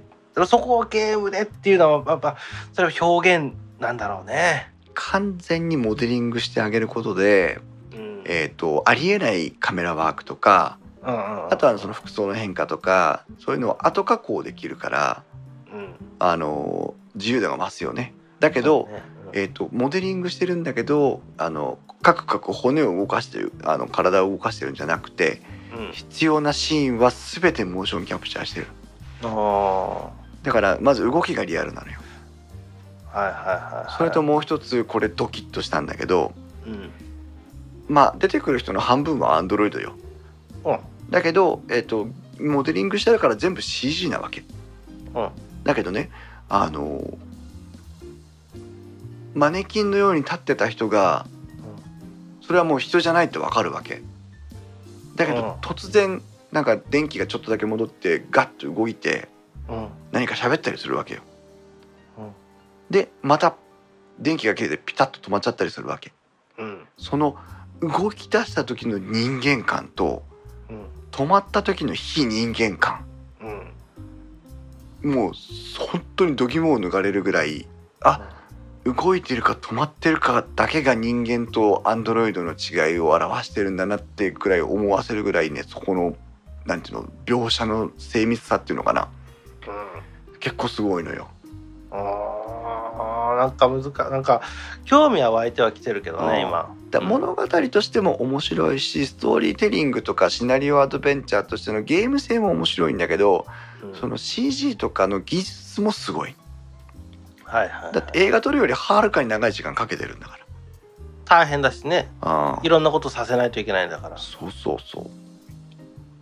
[0.47, 2.37] そこをゲームでっていうのはやっぱ
[2.73, 4.71] それは表現なんだろうね。
[4.93, 7.59] 完全にモデリングしてあげることで、
[7.93, 8.23] うん。
[8.25, 11.53] えー、とありえないカメラワークとかうんうんうん。
[11.53, 15.23] あとはその服装の変化とかそういうのを後加工できるから
[15.71, 15.95] うん。
[16.19, 18.13] あの自由度が増すよね。
[18.39, 25.41] だけど、ねえー、とモデリングしてるんだけどあのカクカク骨を動かしてるあの体を動かしてるんじゃなくて
[25.75, 25.85] うん。
[25.87, 28.67] うん必要なシーンは全てモーションキャプチャーしてる。
[29.23, 30.45] あー。
[30.45, 31.99] だからまず動きがリアルなのよ。
[33.11, 33.93] はいはいはいはい。
[33.97, 36.33] それともう一つこれドキッとしたんだけど
[36.65, 36.89] うん。
[37.87, 39.93] まあ出てくる人の半分はアンドロイドよ。
[40.63, 40.79] うん。
[41.09, 42.07] だけど、えー、と
[42.39, 44.43] モデリングしてるから全部 CG なわけ。
[45.13, 45.29] うん。
[45.63, 46.09] だけどね
[46.49, 47.01] あの
[49.33, 51.25] マネキンのように立ってた人が
[52.41, 54.01] それはもう人じゃないってわかるわけ。
[55.15, 55.51] だけど、うん。
[55.61, 59.29] 突然なんか電気がちょっとだけ戻ってガッと動いて
[59.69, 59.87] うん。
[60.11, 61.21] 何か喋ったりするわけよ。
[62.17, 62.31] うん。
[62.89, 63.55] でまた
[64.19, 66.11] 電気が切れてピタッと止まっちゃったりするわけ。
[66.57, 66.85] うん。
[66.97, 67.37] その
[67.81, 70.23] 動き出した時の人間感と
[70.69, 70.85] うん。
[71.11, 73.05] 止まった時の非人間感。
[75.03, 75.13] うん。
[75.13, 75.31] もう
[75.79, 77.67] 本当に度肝を抜かれるぐらい
[78.01, 78.32] あ
[78.85, 86.15] 動いてるか止まってるかだけが人間とアンドロイドの違いを表してるんだなってくらい思わせるぐらいねそこの
[86.65, 89.09] なんていうの描写の精密さっていうのかな。
[89.67, 90.03] うん
[90.43, 91.29] 結構すごいのよ。
[91.89, 94.41] なんか難かなんか
[94.83, 96.75] 興味は湧いてはきてるけどね今。
[96.91, 103.45] だ物語としても面白いしストーリーテリングとかシナリオアドベンチャーとしてのゲーム性も面白いんだけど
[103.83, 103.95] うん。
[103.95, 106.35] その CG とかの技術もすごい
[107.53, 107.93] はいはいはい。
[107.93, 110.39] だって映画撮るよりはるかに長い時間かけてるんだから。
[111.25, 112.09] 大変だしね。
[112.21, 114.17] あいろんなことさせないといけないんだから。
[114.17, 115.05] そうそうそう。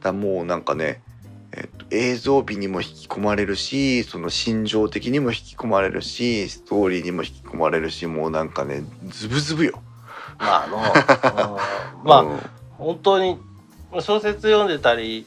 [0.03, 1.01] だもうなんかね、
[1.53, 9.81] えっと、映像美にも引き込まれるしその心情的にも引き込まれるしストーリーにも引き込まれるしもうなんかねズブズブよ。
[10.37, 11.55] まああの、
[12.01, 12.39] う んまあうん。
[12.77, 13.39] 本当に
[14.01, 15.25] 小説読んでたり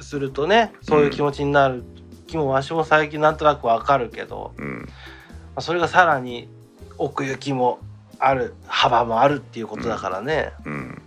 [0.00, 1.82] するとねそういう気持ちになる
[2.26, 4.80] 気もわしも最近なんとなくわかるけど、うん。
[4.80, 4.92] ま
[5.56, 6.48] あそれがさらに
[6.98, 7.80] 奥行きも
[8.18, 10.52] ある幅もあるっていうことだからね。
[10.64, 11.02] うん、うん。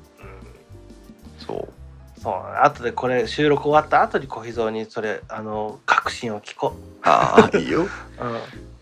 [1.39, 2.21] そう。
[2.21, 2.33] そう。
[2.61, 7.83] 後でこれ収録終わった後に小秘蔵にそれあの確信を聞こああいいよ。
[7.83, 7.83] う。
[7.85, 7.89] うん。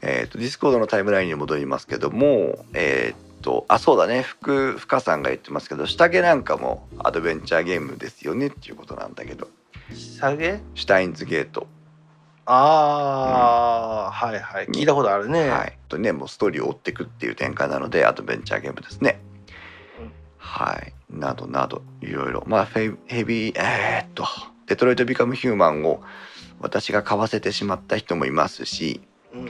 [0.02, 4.24] えっとディスコードのタイムラインに戻りますけどもえっとあそうだね。
[4.24, 9.48] 福深さんが言ってますけど下着なんかもアドベンチャーゲームですよねっていうことなんだけど。
[9.94, 11.68] 下げシュタインズゲート
[12.50, 14.68] ああ、はいはい。
[14.68, 15.50] 聞いたことあるね。
[15.50, 19.20] はい、当にねもうストーリーを追っていくっていう展開なのでアドベンチャーゲームですね。
[20.00, 20.12] うん。
[20.38, 20.94] はい。
[21.10, 22.44] などなどいろいろ。
[22.48, 24.26] まあフェイヘビーえーっと
[24.68, 26.02] デトロイト・ビカム・ヒューマンを
[26.60, 29.02] 私が買わせてしまった人もいますし、
[29.34, 29.50] うん。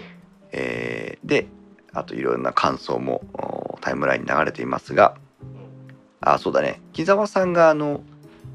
[0.52, 1.48] えーで
[1.94, 5.16] あといろんな感想もおタイムラインに流れていますが
[6.22, 6.82] あそうだね。
[6.94, 8.02] 木澤さんがあの、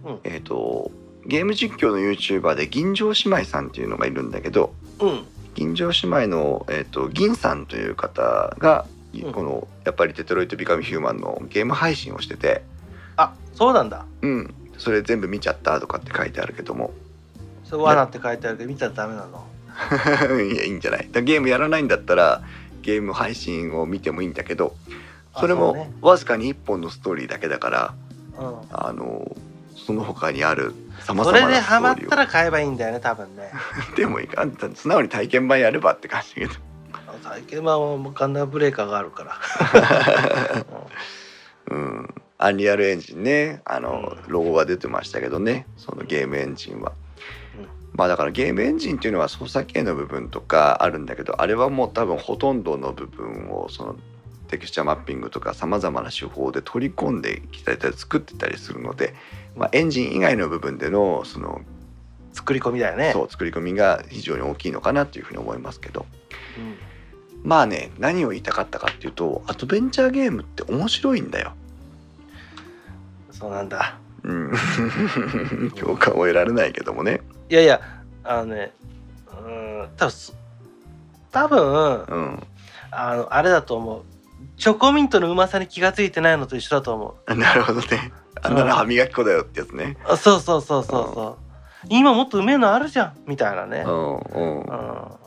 [0.04, 0.20] うん。
[0.24, 0.90] えっ、と
[1.26, 5.24] ゲーム実況の YouTuber で銀城姉妹さんっていうのがいるんだけどうん。
[5.54, 9.32] 銀城姉妹の、えー、と銀さんという方が、うん。
[9.32, 12.62] このやっぱりデトロイト・ビカム・ヒューマンのゲーム配信をしてて。
[13.16, 14.04] あそうなんだ。
[14.22, 14.54] うん。
[14.78, 16.92] それ全部見ちゃったとかって書いてあるけども。
[17.64, 19.46] それ罠って書いてあるけど見たらダメなの。
[20.52, 21.08] いやいいんじゃない？
[21.10, 22.42] だゲームやらないんだったら
[22.82, 24.74] ゲーム配信を見てもいいんだけど
[25.32, 25.90] あそれもうね。
[26.02, 27.94] わずかに1本のストーリーだけだから
[28.38, 28.54] うん。
[28.70, 29.34] あの
[29.76, 33.50] その他にあるさまそれでざまなストハマったら買えばいいんだよね多分ね。
[33.96, 34.54] でもいかん。
[34.74, 36.54] 素直に体験版やればって感じだけど。
[37.22, 39.38] 体験版はもうガンダムブレーカーがあるから、
[41.70, 42.14] うん。
[42.38, 43.62] アンリアルエンジンね。
[43.64, 44.32] あのうん。
[44.32, 45.66] ロゴが出てましたけどね。
[45.76, 46.92] そのゲームエンジンは。
[47.58, 47.68] うん。
[47.94, 53.96] まあだからゲームエンジンっていうのは操作系の部分とかあるんだけどあれはもう多分ほとんどの部分をその
[54.48, 59.14] テクスチャーマッピングとかさまざまな手法で取り込んできたり作ってたりするので、
[59.56, 61.60] まあ、エンジン以外の部分でのその
[62.32, 63.12] 作り込みだよね。
[63.12, 66.06] そう作り込みが非常に大きいのかなというふうに思いますけど。
[66.58, 66.76] うん。
[67.42, 71.52] まあね何を言いたかったかっていうとアドベンチャーゲームって面白いんだよ。
[73.30, 73.98] そうなんだ。
[74.22, 74.52] うん、
[75.74, 77.20] 共感を得られないけどもね。
[77.48, 77.80] いやいや
[78.22, 78.72] あのね
[79.44, 80.32] うん多分そ
[81.32, 82.42] 多分うん、
[82.90, 84.02] あのあれだと思う。
[84.56, 88.12] チョコミントのうまさに気が付いてないのと一緒だと思 なるほどね。
[88.42, 89.96] あんなの歯磨き粉だよってやつね。
[90.08, 91.86] うあそうそうそうそうそう。
[91.88, 93.16] 今もっとうめえのあるじゃん。
[93.26, 93.84] みたいなね。
[93.86, 94.60] うんうん。
[94.60, 94.62] う。
[94.62, 95.22] ん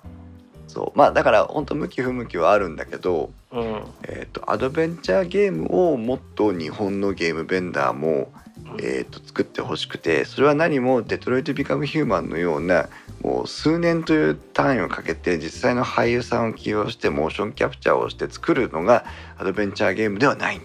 [0.68, 0.98] そう。
[0.98, 3.84] まあだから本当向き不向きはあるんだけど、うん。
[4.04, 8.32] えー、とアドベンチャーゲームをもっと日本のゲームベンダーも、
[8.80, 12.90] えー、と作ってほしくてそれは何もデトロイト・ビカム・ヒューマンのような
[13.22, 19.06] もう数年という単位をかけて実際の俳優さんを起用してモーションキャプチャーをして作るのが
[19.38, 20.62] アドベンチャーゲームではない。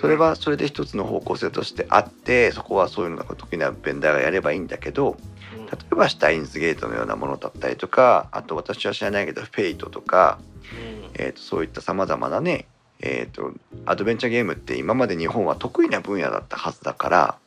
[0.00, 5.16] それはそれで一つの方向性としてあってそこはそういうのが得意なベンダーがやればいいんだけど
[5.56, 5.66] うん。
[5.66, 10.38] 例えばシュタインズゲートのようなものだったりとかあと私は知らないけどフェイトとか、
[11.14, 12.66] えー、とそういったさまざまなね、
[13.00, 13.52] えー、と
[13.86, 17.38] アドベンチャーゲームって今まで日本は得意な分野だったはずだから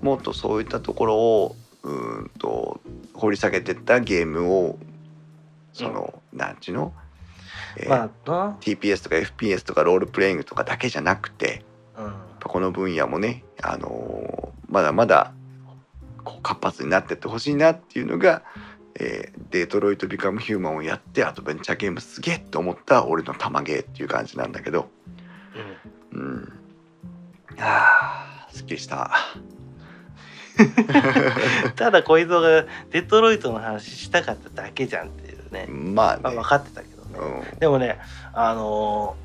[0.00, 0.06] うん。
[0.06, 2.80] もっとそういったところをうーんと
[3.14, 4.78] 掘り下げてったゲームを
[5.74, 6.94] その、なんちゅうの、
[7.76, 11.64] えーまあな TPS とか FPS とかロールプレイングとかだけじゃなくて
[11.96, 12.14] うん。
[12.42, 15.32] この分野もね、あのーまだまだ
[16.24, 18.42] こう活発になってってほしいなっていうのが、
[18.98, 24.88] えーデトロイト・ビカム・ヒューマンをやってアドベンチャーゲームすげえって思った俺の玉ゲーっていう感じなんだけど。
[26.12, 26.20] うん。
[26.20, 26.52] うん。
[27.58, 29.10] あーすっきりした。
[31.76, 36.93] ただ小泉がデトロイトの話したかっただけじゃんっていうね、まあね、まあ、分かってたけど。
[36.93, 37.58] ね、うん。
[37.58, 37.98] でもね
[38.32, 39.24] あのー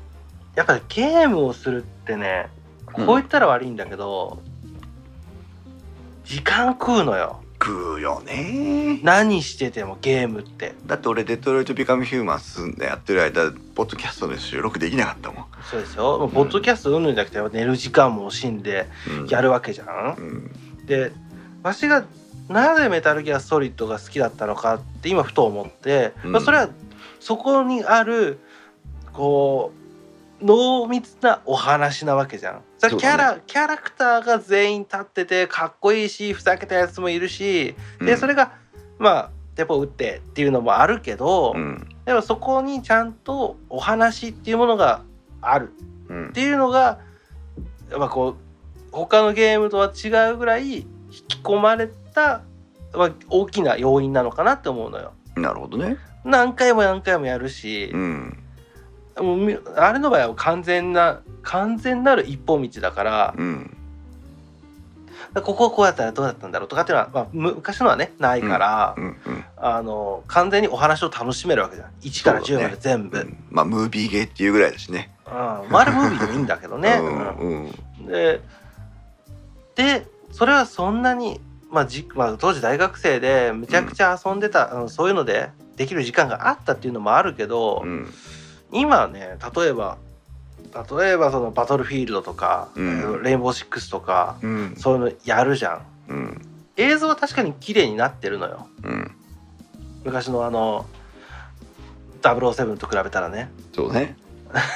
[0.56, 2.48] やっぱりゲームをするってね
[2.98, 3.06] うん。
[3.06, 4.42] こう言ったら悪いんだけど、
[6.24, 7.40] 時間食うのよ。
[7.62, 8.98] 食うよね。
[9.02, 10.74] 何しててもゲームって。
[10.86, 18.88] だって俺デトロイト・ビカム・ヒューマン進んでやってる間ポッドキャストの収録できなかったもん、そうですよ、もうポッドキャストうんぬんじゃなくて寝る時間も惜しんで
[19.20, 20.86] うん、やるわけじゃん、うん。
[20.86, 21.12] で
[21.62, 22.04] わしが
[22.48, 26.32] なぜメタルギアソリッドが好きだったのかって今ふと思って、うん。
[26.32, 26.68] まあ、それは
[27.20, 28.40] そこにある
[29.12, 29.72] こ
[30.40, 32.62] う濃密なお話なわけじゃん。
[32.78, 38.52] それキャラ、キャラクターが全員立っててかっこいいしふざけたやつもいるしでそれが
[38.98, 41.86] まあテポ打ってっていうのもあるけど、うん。
[42.06, 45.02] でもそこにちゃんとお話っていうものが
[45.42, 45.72] ある。
[46.08, 46.28] うん。
[46.28, 47.00] っていうのが
[47.96, 48.36] まあこう
[48.90, 50.86] 他のゲームとは違うぐらい引
[51.28, 52.42] き込まれた、
[52.94, 55.12] まあ、大きな要因なのかなって思うのよ。
[55.36, 58.38] なるほどね何回も何回もやるしう、ん
[59.18, 63.76] もうみあれの場合は完全な完全なる一本道だからうん。
[65.34, 71.90] こここうやったらどうだったんだろうとかっていうのは、まあ、む昔のはねないから、うんうんあの完全にお話を楽しめるわけじゃん。
[72.00, 73.36] 1から10まで全部、うん。
[73.50, 75.14] まあムービーゲーっていうぐらいだしね。
[75.26, 76.96] うん、まああれムービーでもいいんだけどね。
[76.98, 77.74] うんうん。
[77.98, 78.06] うん。
[78.06, 78.40] で
[79.74, 85.50] でそれはそんなに、まあじまあ、当時大学生でめちゃくちゃ遊んでた、うんそういうので
[85.80, 88.12] できる時間があったっていうのもあるけど、うん
[88.70, 89.96] 今ね例えば
[90.98, 93.22] 例えばそのバトルフィールドとか、うん。
[93.24, 94.74] レインボーシックスとかうん。
[94.76, 95.86] そういうのやるじゃん。
[96.08, 96.42] うん。
[96.76, 98.68] 映像は確かに綺麗になってるのよ。
[98.84, 99.10] うん。
[100.04, 100.84] 昔のあの
[102.22, 103.50] 007と比べたらね。
[103.74, 104.16] そうね。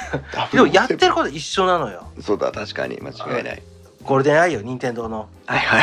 [0.51, 2.07] でもやってること一緒なのよ。
[2.19, 2.99] そうだ確かに。
[2.99, 3.63] 間違いない。
[4.03, 5.29] ゴールデンアイよ任天堂の。
[5.45, 5.79] はいは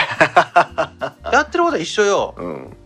[1.30, 1.32] い。
[1.32, 2.34] やってることは一緒よ。
[2.36, 2.76] うん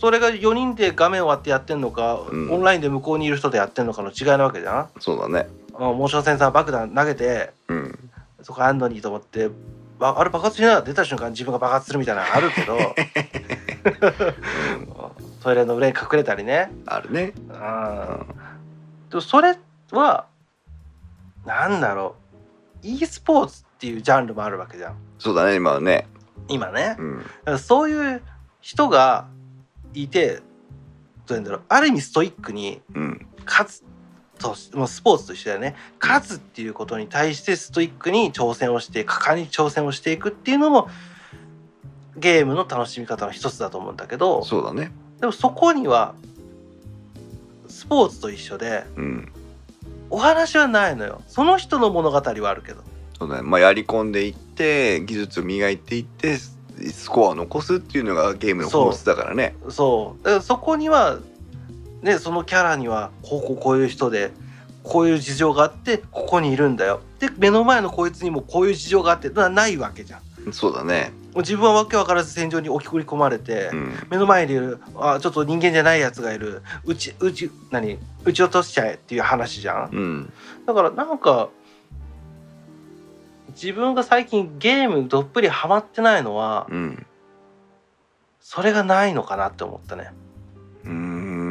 [0.00, 2.50] それが4人で画面割ってやってんのか、うん。
[2.50, 4.88] オンラインで向こうにいる人でやってんのかの違いなわけじゃん。
[4.98, 5.46] そうだね。
[5.78, 7.98] うんモーションセンサー爆弾投げてうん。
[8.42, 9.50] そこあんのにと思って
[9.98, 12.78] ばあれ爆発しな出た瞬間自分が爆発するみたいなのあるけど
[15.42, 16.70] トイレの裏に隠れたりね。
[16.86, 17.32] あるね。
[17.36, 17.56] ううん。
[17.56, 18.26] ん
[19.10, 19.56] でもそれ
[19.92, 20.26] は
[21.44, 22.16] なんだろ
[22.82, 22.86] う。
[22.86, 24.96] e スポーツっていうジャンルもあるわけじゃん。
[25.18, 26.06] そうだね今はね。
[26.48, 26.96] 今ね。
[27.46, 27.58] うん。
[27.58, 28.22] そういう
[28.60, 29.26] 人が
[29.94, 30.40] いて
[31.26, 31.62] どういうんだろう。
[31.68, 33.26] ある意味ストイックにうん。
[33.46, 33.84] 勝つ
[34.38, 35.76] ともうスポーツと一緒だよね。
[36.00, 40.88] 勝つっていうことに対してストイックに挑戦をして果敢に挑戦をしていくっていうのも
[42.16, 44.92] ゲームの楽しみ方の一つだと思うんだけどそうだね。
[45.20, 46.14] でもそこには
[47.68, 49.32] スポーツと一緒でうん。
[50.12, 51.22] お話はないのよ。
[51.28, 52.82] その人の物語はあるけど。
[53.18, 53.42] そうだね。
[53.42, 56.36] まあやり込んでいって技術を磨いていって
[56.88, 59.54] スコアを残すっていうのがゲームの本質だからね。
[59.68, 60.24] そう。
[60.24, 61.18] だからそこには
[62.02, 64.30] ねそのキャラにはこうこうこういう人で
[64.82, 67.00] こういう事情があってここにいるんだよ。
[67.18, 70.52] で目の前のこいつにもこういう事情があってないわけじゃん。
[70.52, 71.12] そうだね。
[71.36, 73.92] 自分はわけわからず戦場に置き込まれて、うん。
[74.10, 77.98] 目の前にいるあちょっと人間じゃないやつがいるうちうち何？
[78.24, 79.90] 撃ち落としちゃえっていう話じゃん。
[79.92, 80.32] うん。
[80.66, 81.50] だからなんか
[83.50, 87.06] 自分が最近ゲームどっぷりハマってないのはうん。
[88.40, 90.12] それがないのかなって思ったね。
[90.84, 91.50] うーん。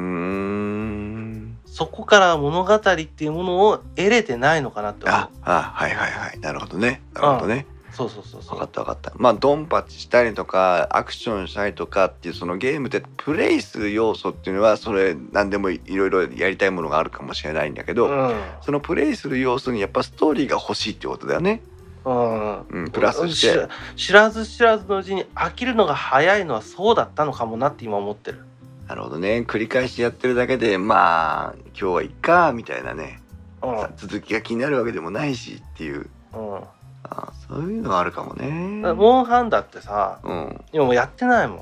[1.65, 5.17] そこから物語っていうものを得れてないのかなって思う。
[5.17, 6.39] ああはいはいはい。
[6.39, 7.01] なるほどね。
[7.13, 7.65] なるほどね。
[7.93, 8.55] そうそうそうそう。
[8.55, 9.13] 分かった分かった。
[9.15, 18.33] まあドンパチしたりとかアクションしたりとかっていうそのゲームでプレイする要素っていうのはそれ何でもいろいろやりたいものがあるかもしれないんだけど、うん。
[18.61, 21.61] そのプレイする要素にやっぱストーリーが欲しいってことだよね。
[22.09, 22.81] うん。
[22.83, 23.53] うん、プラスして。
[23.53, 28.45] 知ら知らず知らずのうちに飽きるのが早いのはそうだったのかもなって今思ってる。
[28.87, 29.45] なるほどね。
[29.47, 33.21] 繰り返しやってるだけでまあ今日はいっかみたいなね、
[33.61, 33.77] うん。
[33.77, 36.09] さ続きが気になるわけでもないしっていう。
[36.33, 36.63] うん。
[37.03, 38.49] あそういうのはあるかもね。
[38.93, 40.31] モンハンだってさうん。
[40.31, 41.59] うん今もうやってないもん。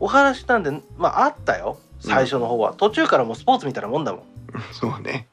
[0.00, 1.78] お話なんでまああったよ。
[2.00, 4.22] 最初の方は、途中からもうスポーツみたいなもんだもん。
[4.72, 5.26] そうね。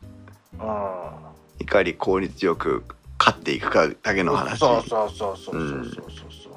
[0.58, 1.12] うん。
[1.60, 2.86] いかに効率よく
[3.24, 4.58] 勝っていくかだけの話。
[4.58, 6.12] そうそうそうそうそうそうそう
[6.44, 6.54] そう。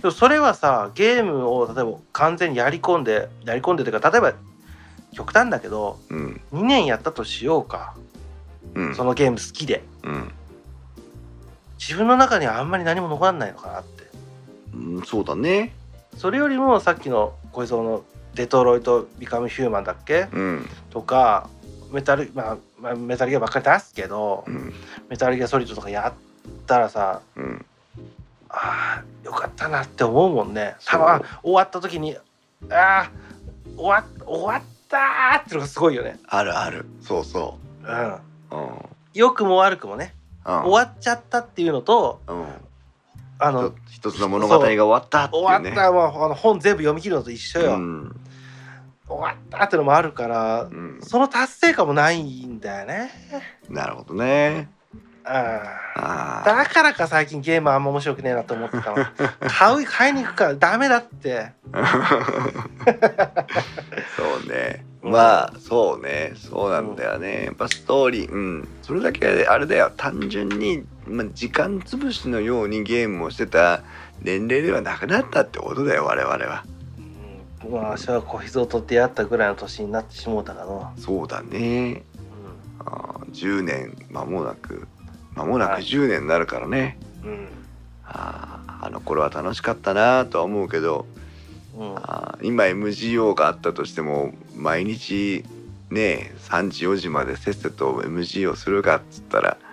[0.00, 4.32] でもそれはさゲームを例えば完全にやり込んでやり込んでというか例えば
[5.12, 6.40] 極端だけどうん。
[6.52, 7.94] 2年やったとしようか。
[8.74, 8.94] うん。
[8.94, 9.82] そのゲーム好きで。
[10.04, 10.32] うん。
[11.78, 14.08] 自分の中にはあんまり何も残らないのかなって。
[14.74, 15.74] うん、そうだね。
[16.16, 18.04] それよりもさっきの小磯の
[18.34, 20.28] 「デトロイト・ビカム・ヒューマン」だっけ？
[20.32, 20.68] うん。
[20.90, 21.48] とか
[21.90, 24.72] メタル、まあ、まあメタルギアばっかり出すけどうん。
[25.08, 26.12] メタルギアソリッドとかやっ
[26.66, 27.64] たらさうん。
[28.48, 30.74] あーよかったなって思うもんね。
[30.84, 32.16] 多分あ終わった時に
[32.68, 36.18] あー終わ終わったーってのがすごいよね。
[36.26, 36.84] あるある。
[37.00, 37.86] そうそう。
[37.86, 37.88] ん。
[37.88, 38.20] う。
[38.50, 38.68] うん。
[39.14, 40.14] 良くも悪くもね
[40.44, 40.54] うん。
[40.64, 42.46] 終わっちゃったっていうのとうん。
[43.38, 45.70] あの一つの物語が終わったっていうね。
[45.70, 48.16] 終わったもうあの本全部読み切るのと一緒よ、うん
[49.12, 53.10] 終わったってのもあるからうん、その達成感もないんだよね
[53.68, 54.68] なるほどね。
[54.76, 54.82] うん
[55.94, 58.96] あだからか最近ゲームあんま面白くねえなと思ってたの
[59.48, 63.46] 買う買いに行くからダメだって あ。
[64.16, 64.84] そうね。
[65.02, 67.46] まあそうねそうなんだよね。
[67.46, 73.82] やっぱストーリーうんそれだけあれだよ単純に、まあ、時間潰しのようにゲームをしてた
[74.22, 76.64] 年齢ではなくなったってことだよ我々は。
[77.64, 82.02] うんまあ私は小秘蔵と出会ったぐらいの年になってしもうたかな、そうだね。
[82.80, 84.86] うあー10年間もなく
[85.34, 85.82] 間もなくはい。
[85.82, 86.98] 10年になるからね。
[87.24, 87.48] んうん。
[88.04, 91.06] あーあの頃は楽しかったなとは思うけど
[91.76, 91.96] うん。
[91.96, 95.44] あー今 MGO があったとしても毎日
[95.90, 99.68] ね3時4時までせっせと MGO するかっつったら、ま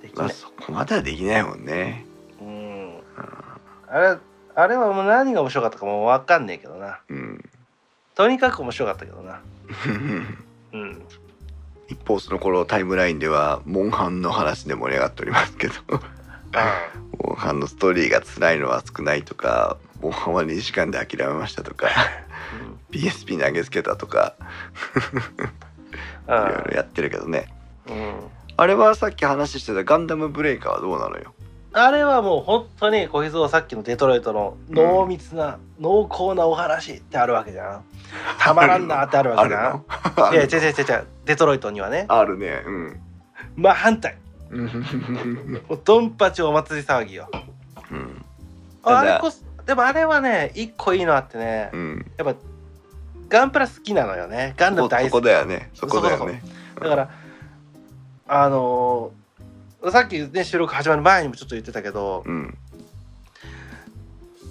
[0.00, 2.06] あ、できない、そこまではできないもんね。
[2.40, 2.92] うん、
[3.88, 4.16] あれ
[4.54, 7.00] あれはもう何が面白かったかも分かんねえけどな。
[7.08, 7.50] うん、
[8.14, 9.40] とにかく面白かったけどな。
[10.72, 11.02] うん。
[11.88, 15.74] 一方その頃タイムラインではモンハンの話で盛り上がっておりますけど。
[17.24, 21.88] モンハンのストーリーが辛いのは少ないとかモンハンは2時間で諦めましたとか
[22.90, 24.34] PSP 投げつけたとか。
[26.26, 27.52] いろいろやってるけどね。
[27.88, 28.14] うん。
[28.56, 31.34] あれはさっき話してたガンダムブレイカーはどうなのよ？
[31.74, 37.84] あれはもう本当に小秘蔵さっきのデトロイトの濃密な、濃厚なお話ってあるわけじゃん。
[38.38, 39.84] たまらんなってあるわけじゃん。
[40.34, 41.06] いや違う違う違う。
[41.24, 42.04] デトロイトにはね。
[42.08, 42.62] あるね。
[42.66, 43.00] うん。
[43.56, 44.16] まあ反対。
[45.84, 47.28] ドンパチお祭り騒ぎよ。
[47.90, 48.24] うん。
[48.84, 51.70] ああれこそでもあれはね一個いいのあってね。
[51.72, 52.12] うん。
[52.18, 52.40] やっぱ
[53.30, 54.52] ガンプラ好きなのよね。
[54.58, 55.70] ガンダム大そこ好きだよね。
[55.72, 56.42] そこだよね。
[56.78, 57.08] だから
[58.28, 59.21] あのー
[59.90, 62.56] さっきね収録始まる前にもちょっと言ってたけどうん。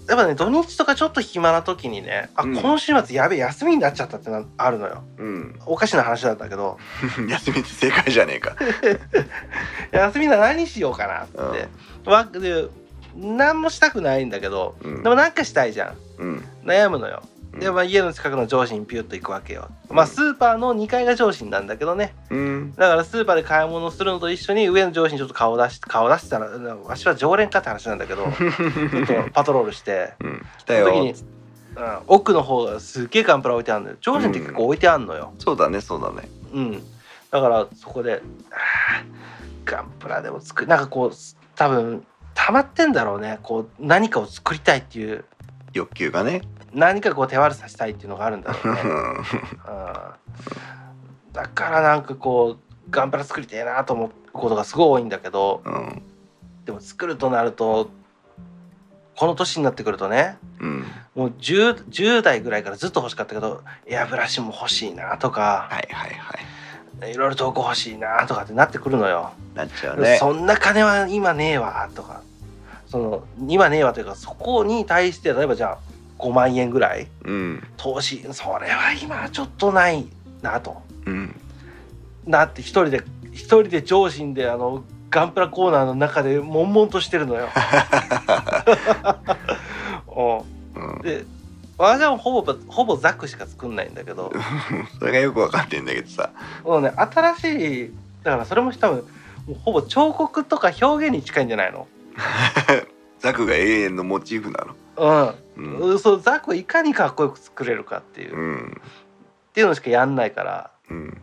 [0.09, 2.55] やっぱね土日とかちょっと暇な時にねあ、うん。
[2.57, 5.03] 今週末やべえ休みになっちゃったってなあるのよ。
[5.17, 5.59] うん。
[5.65, 6.77] おかしな話なんだけど。
[7.29, 8.55] 休みって正解じゃねえか。
[9.91, 11.69] 休みなら何しようかなって、
[12.09, 12.67] わで
[13.15, 15.03] 何もしたくないんだけどうん。
[15.03, 15.97] でもなんかしたいじゃん。
[16.17, 16.45] うん。
[16.65, 17.21] 悩むのよ。
[17.23, 19.69] うんで、まあ、家の近くの上司にピュッと行くわけよ。
[19.89, 22.15] まあスーパーの2階が上司なんだけどね。
[22.29, 22.73] うん。
[22.75, 30.13] だからスーパーで買い物するのと一緒に上の上司にちょっと顔出し顔出したらうんわしは常連かって話なんだけど ちょっとパトロールして。
[30.21, 30.45] うん。
[30.59, 31.11] 来たよその時に、
[31.75, 33.97] うん、奥の方がすっげえガンプラ置いてあるのよ。
[33.99, 36.29] 上司って結構置いてあるのよ、そうだねそうだね。
[36.53, 36.83] うん。
[37.31, 38.21] だからそこで
[39.65, 40.67] ガンプラでも作る。
[40.67, 41.11] なんかこう
[41.55, 43.39] 多分溜まってんだろうね。
[43.43, 45.25] こう何かを作りたいっていう。
[45.73, 46.41] 欲求がね
[46.73, 49.23] 何かこう手悪さしたいっていうのがあるんだろうね、うん、
[51.33, 56.01] だからなんかこうガンプラ作りたいなと思うことがすごい多いんだけどうん。
[56.65, 57.89] でも作るとなると
[59.17, 60.85] この年になってくるとねうん。
[61.15, 67.11] もう 10, 10代ぐらいからずっと欲しかったけどエアブラシも欲しいなとかはいはいはい。
[67.11, 69.31] いろいろ道具欲しいなとかってなってくるのよ。
[69.55, 70.17] なっちゃうね。
[70.19, 72.21] そんな金は今ねえわとか。
[72.87, 75.90] その今ねえわというかそこに対して例えばじゃあ
[76.21, 77.07] 5万円ぐらい。
[77.25, 77.63] うん。
[77.77, 80.05] 投資それは今ちょっとない
[80.41, 80.81] なと。
[81.05, 81.35] うん。
[82.25, 83.01] なって一人で
[83.31, 87.49] 一人で上心であのガンプラコーナーの中で悶々としてるのよ。
[90.07, 90.99] う うん。
[90.99, 91.25] んで
[91.77, 94.31] 私はほぼほぼザクしか作んないんだけど。
[94.99, 96.29] それがよくわかってんだけどさ。
[96.63, 97.93] もうね新しい
[98.23, 98.97] だからそれも多分
[99.47, 101.87] もうほぼ彫刻とか表現に近いんじゃないの？
[103.19, 104.75] ザクが永遠のモチーフなの。
[104.97, 105.99] うんうん。
[105.99, 108.81] そうザクをいかにかっこよく作れるかっていう、っうん。
[109.53, 110.71] ていうのしかやんないから。
[110.89, 111.21] うん。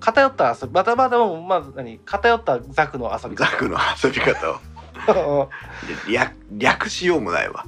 [0.00, 0.74] 偏った遊び。
[0.74, 1.98] またまたもうまず何？
[1.98, 3.50] 偏ったザクの遊び方。
[3.50, 5.50] ザクの遊び方を。
[6.08, 7.64] 略略しようもないわ。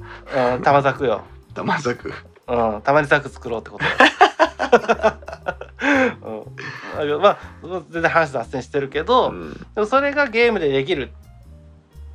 [0.55, 1.23] うん玉ザクよ、
[1.55, 2.13] 玉ザク。
[2.47, 3.85] うん、たまにザク作ろうってこと。
[7.05, 7.39] よ、 うん、まあ
[7.91, 9.53] 全然話脱線してるけど、うん。
[9.53, 11.28] でもそれがゲームでできるっ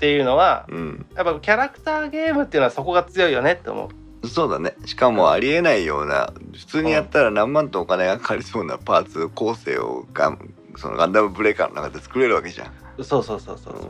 [0.03, 1.05] ていうのはうん。
[1.15, 3.89] やっぱキャラクターゲームっていうのはそこが強いよねって思
[4.21, 4.27] う。
[4.27, 4.75] そうだね。
[4.85, 12.73] しかもありえないような普通にやったら何万とお金がかかりそうなパーツ構成をガンそのガンダムブレーカーの中で作れるわけじゃん。
[13.01, 13.83] そうそうそうそうそう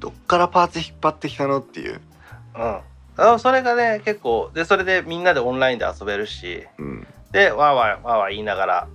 [0.00, 2.00] どっからパーツ引っ張ってきたのっていう。
[2.56, 2.80] そううん。
[3.16, 6.66] あそれがね結構でそれでみんなでオンラインで遊べるし。
[6.78, 7.06] うん。
[7.30, 8.88] でわーわーわーわー言いながら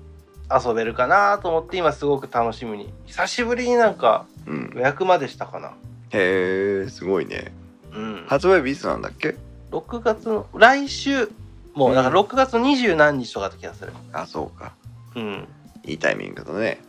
[0.65, 2.93] 遊べるかなと思って今すごく楽しみに。
[3.05, 4.71] 久しぶりになんかうん。
[4.75, 5.71] 予約までしたかな
[6.11, 7.51] へえすごいね。
[7.93, 8.25] うん。
[8.27, 9.35] 発売日いつなんだっけ
[9.71, 11.29] ？6月の来週
[11.73, 13.93] もうだから6月の二十何日とかだった気がする。
[14.13, 14.73] あそうか。
[15.15, 15.47] うん、
[15.85, 16.79] いいタイミングだね。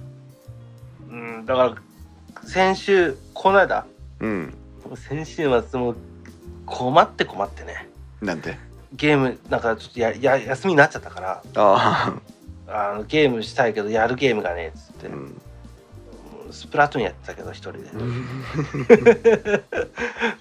[1.10, 1.74] うん、だから
[2.48, 3.86] 先週この間。
[4.20, 4.54] うん。
[4.96, 5.96] 先週末もう
[6.66, 7.88] 困って困ってね。
[8.20, 8.58] なんて？
[8.94, 11.42] ゲームなんかちょっとやや休みになっちゃったから。
[11.54, 12.14] あ
[12.66, 15.40] あのゲームしたいけどやるゲームがねえっつって、あうん
[16.52, 17.90] スプラトゥーンやってたけど一人で、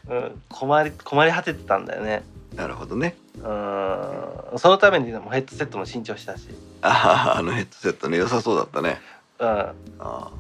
[0.08, 2.24] うん、 困り困り果ててたんだよね。
[2.56, 3.16] なるほどね。
[3.38, 3.44] うん。
[4.58, 6.50] そのためにもヘッドセットも新調したし、
[6.82, 9.00] あああのヘッドセットね良さそうだったね。
[9.40, 9.48] うん。
[9.48, 10.32] うん、ああ。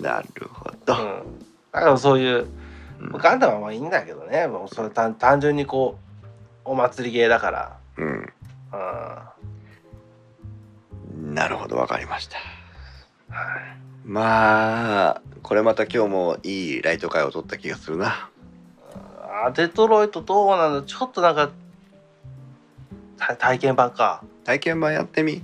[0.00, 1.22] なるほど、だか
[1.72, 2.46] らそういう
[3.00, 3.12] うん。
[3.12, 4.46] ガンダムはまあいいんだけどね。
[4.46, 5.98] もうそれ単単純にこ
[6.64, 8.32] うお祭りゲーだから、うん。
[11.14, 12.38] うん、なるほどわかりました。
[13.28, 18.30] はいまあこれまた今日もいいライト会を取った気がするな。
[19.44, 21.50] あデトロイトどうなんだちょっとなんか
[23.18, 24.22] た体験版か。
[24.44, 25.42] 体験版やってみ。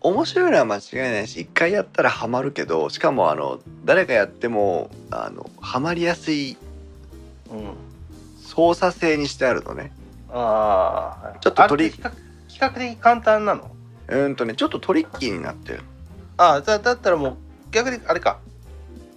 [0.00, 6.56] 面白いのは間違いないし一回やったらハマるけどしかもあの誰がやってもあのハマりやすい
[7.50, 7.74] うん。
[8.40, 9.92] 操作性にしてあるのね。
[10.30, 12.10] ああちょっと取り比較
[12.48, 13.70] 比較的簡単なの？
[14.08, 15.82] うーんとねちょっとトリッキーになってる
[16.38, 17.36] ああだだったらもう
[17.70, 18.38] 逆にあれか。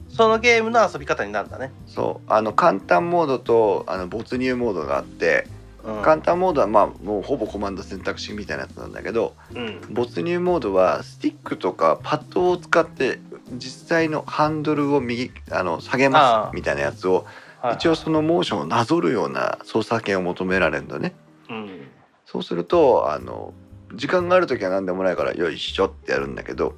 [0.10, 2.32] そのゲームの遊び方になるんだね、そう。
[2.32, 5.48] あの簡単モードとあの没入モードがあって
[5.84, 9.82] うん、簡単モードはまあもうほぼコマンド選択肢みたいなやつなんだけどうん。
[9.90, 13.20] 没入モードはスティックとかパッドを使って
[13.54, 17.26] 実際のハンドルを右あの下げますみたいなやつを
[17.62, 17.76] はい。
[17.76, 21.14] 一応そのモーションをなぞるような操作権を求められるのね。
[21.50, 21.88] うん。
[22.26, 23.54] そうするとあの
[23.94, 26.76] 時間がある時は何でもないからよいしょってやるんだけど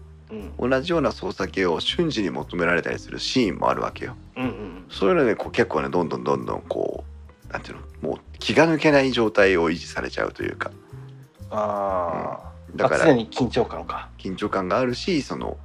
[0.59, 0.69] うん。
[0.69, 4.15] 同じような操作系を瞬時に求められたりするシーンもあるわけよ。
[4.35, 4.85] うんうん。
[4.89, 7.03] そういうのでこう結構ねどんどんどんどんこ
[7.49, 10.71] うなんていうのもう気が抜けない状態を維持されちゃうというか。
[11.51, 14.09] ああ、だから常に緊張感か。
[14.17, 15.57] 緊張感があるしその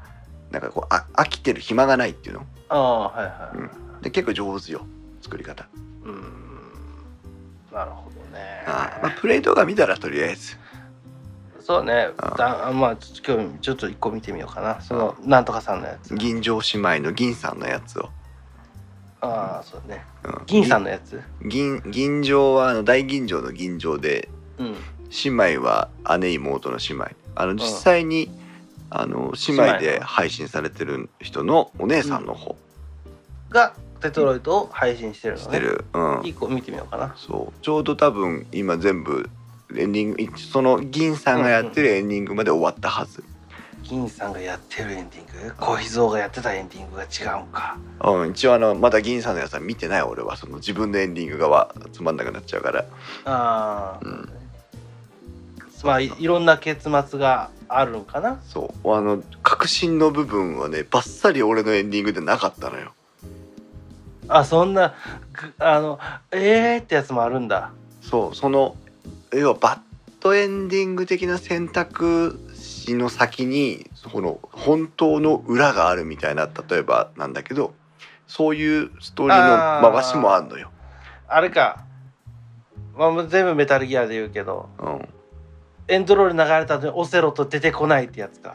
[0.51, 2.47] なんかこうあ飽きてる暇がないっていうの。
[2.69, 4.03] ああはいはい、うん。
[4.03, 4.87] で結構上手よ
[5.23, 5.67] 作り方。
[6.05, 6.23] うん。
[7.73, 8.65] なるほどね。
[8.67, 10.57] あまあ、プレイ動画見たらとりあえず
[11.69, 12.09] そうね。
[12.17, 14.81] あだまあちょっと今日ちょっと一個見てみようかな。
[14.81, 16.15] そのなんとかさんのやつ。
[16.15, 18.09] 銀城姉妹の銀さんのやつを。
[19.21, 20.03] ああそうね。
[20.25, 20.43] うん。
[20.47, 21.21] 銀さんのやつ？
[21.47, 24.77] 銀銀城はあの大銀城の銀城でうん。
[25.25, 27.11] 姉妹は姉妹の姉妹。
[27.35, 28.31] あの実際に、
[28.89, 32.57] あの姉妹で配信されてる人のお姉さんの方。
[33.51, 35.45] がデトロイトを配信してるのね。
[35.45, 36.21] してる、うん。
[36.25, 37.15] 一個見てみようかな。
[37.19, 37.61] そう。
[37.61, 39.29] ちょうど多分今全部
[39.77, 43.23] エンディングその銀さんがやってるエンディングまで終わったはず、
[43.83, 45.55] 銀さんがやってるエンディング？
[45.57, 47.79] 小秘蔵がやってたエンディングが違うんか。
[48.03, 50.37] うん、一応あのまだ銀さんのやつは見てない俺は。
[50.37, 52.85] その自分のエンディングがはつまんなくなっちゃうから。
[53.25, 54.29] ああ、うん。
[55.85, 58.41] まあいいろんな結末があるんかな。
[58.45, 58.93] そう。
[58.93, 62.93] あの確信の部分はねバッサリ俺のエンディングでなかったのよ。
[64.29, 64.95] あそんな
[65.33, 65.99] ぐあの
[66.31, 67.71] えーってやつもあるんだ。
[68.03, 68.77] そうその
[69.33, 69.81] 要はバッ
[70.21, 77.75] ドエンディング的な選択肢の先にこの本当の裏があるみたいな例えばなんだけど
[78.27, 80.71] そういうストーリーの回しもあんのよ。
[81.27, 81.85] あれか、
[82.97, 85.09] まあ、もう全部メタルギアで言うけどうん、
[85.89, 88.55] エンドロール流れた後にオセロと出てこないってやつか。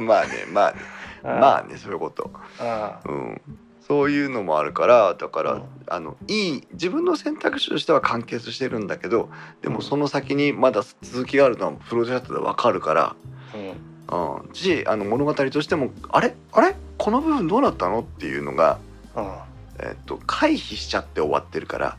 [0.00, 0.78] まあねまあね。
[1.24, 3.40] まあねそういうこと、あうん、
[3.86, 5.62] そういうのもあるからだから、うん。
[5.86, 9.28] あのいい自分の選択肢としては完結してるんだけど
[9.60, 13.16] でもその先にまだ続きがあるのはプロジェクトでわかるから。
[13.54, 13.94] うん。
[14.06, 16.34] うん、しあの物語としてもあれ？
[16.52, 16.74] あれ？
[16.98, 18.00] この部分どうなったの？
[18.00, 18.78] っていうのが、
[19.16, 19.32] うん。
[19.80, 21.96] えっと回避しちゃって終わってるから、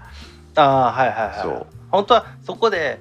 [0.56, 1.40] ああはいはいはい。
[1.42, 1.68] そう。
[1.92, 3.00] 本当はそこで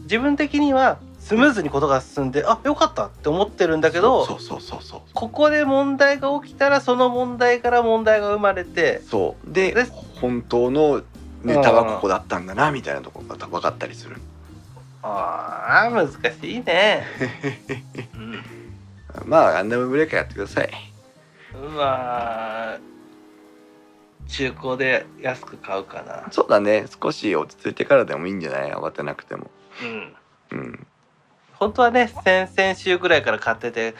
[0.00, 0.98] 自分的には
[1.28, 5.00] スムーズにことが進んであよかったって思ってるんだけどそうそうそうそう。
[5.12, 9.52] ここで問題が起きたらその問題から問題が生まれてそう。
[9.52, 9.84] でで
[10.20, 11.02] 本当の
[11.44, 14.16] ネタはここだったんだなみたいなところが分かったりする。
[15.02, 16.16] ああ難し
[16.50, 17.04] いね、
[19.26, 20.70] まあガンダムブレーカーやってください。
[21.54, 22.78] うん、まあ
[24.28, 26.26] 中古で安く買うかな。
[26.32, 26.86] そうだね。
[27.02, 28.72] 少し落ち着いてからでもいいんじゃない？
[28.72, 29.50] 慌てなくても。
[29.82, 30.58] うん。
[30.58, 30.86] うん
[31.58, 33.94] 本当はね先々週ぐらいから買ってて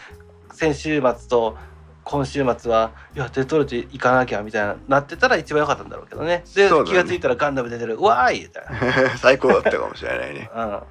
[0.53, 1.57] 先週末と
[2.05, 6.43] 今週末はいやデトロイト行かなきゃみたいななってたら一番良かったんだろうけどね。
[6.55, 6.85] でね。
[6.87, 7.97] 気が付いたらガンダム出てる。
[7.97, 8.41] うわーい!
[8.45, 8.65] みたい
[9.19, 10.83] 最高だったかもしれないね、な、 うん、うん、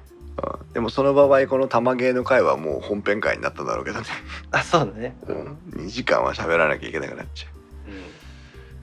[0.72, 4.06] でもその場合この玉芸の回はもう本編回になっただろうけどね、
[4.52, 5.16] あそうだね。
[5.26, 7.48] うん、2時間は喋らなきゃいけなくなっちゃ
[7.88, 7.90] う。
[7.90, 8.02] うん。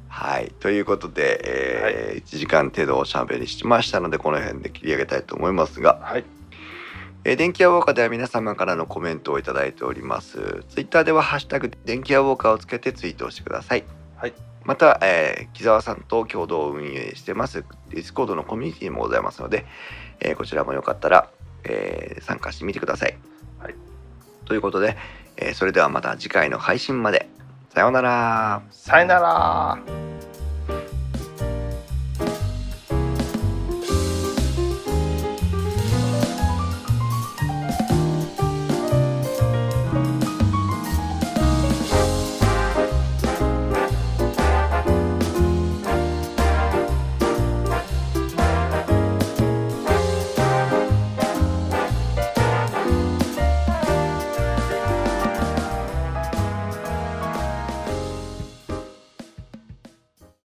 [0.10, 0.52] はい。
[0.60, 6.26] ということで、えー1時間程度おしゃべりしましたのでこの辺で切り上げたいと思いますが、はい
[7.28, 10.64] えー電気屋ウォーカーでは皆様からのコメントをいただいております。
[10.70, 13.84] ツイッターでは「ハッシュタグ電気屋ウォーカー」をつけてツイートをしてください。
[14.16, 14.34] はい。
[14.64, 17.66] また、えー木澤さんと共同運営してます。
[17.90, 19.66] ディスコードのコミュニティもございますので、
[20.20, 21.28] えーこちらもよかったら、
[21.64, 23.18] えー参加してみてください、
[23.60, 23.76] はい。
[24.46, 24.96] ということで、
[25.38, 27.28] えーそれではまた次回の配信まで。
[27.74, 28.62] さようなら。
[28.70, 29.80] さよなら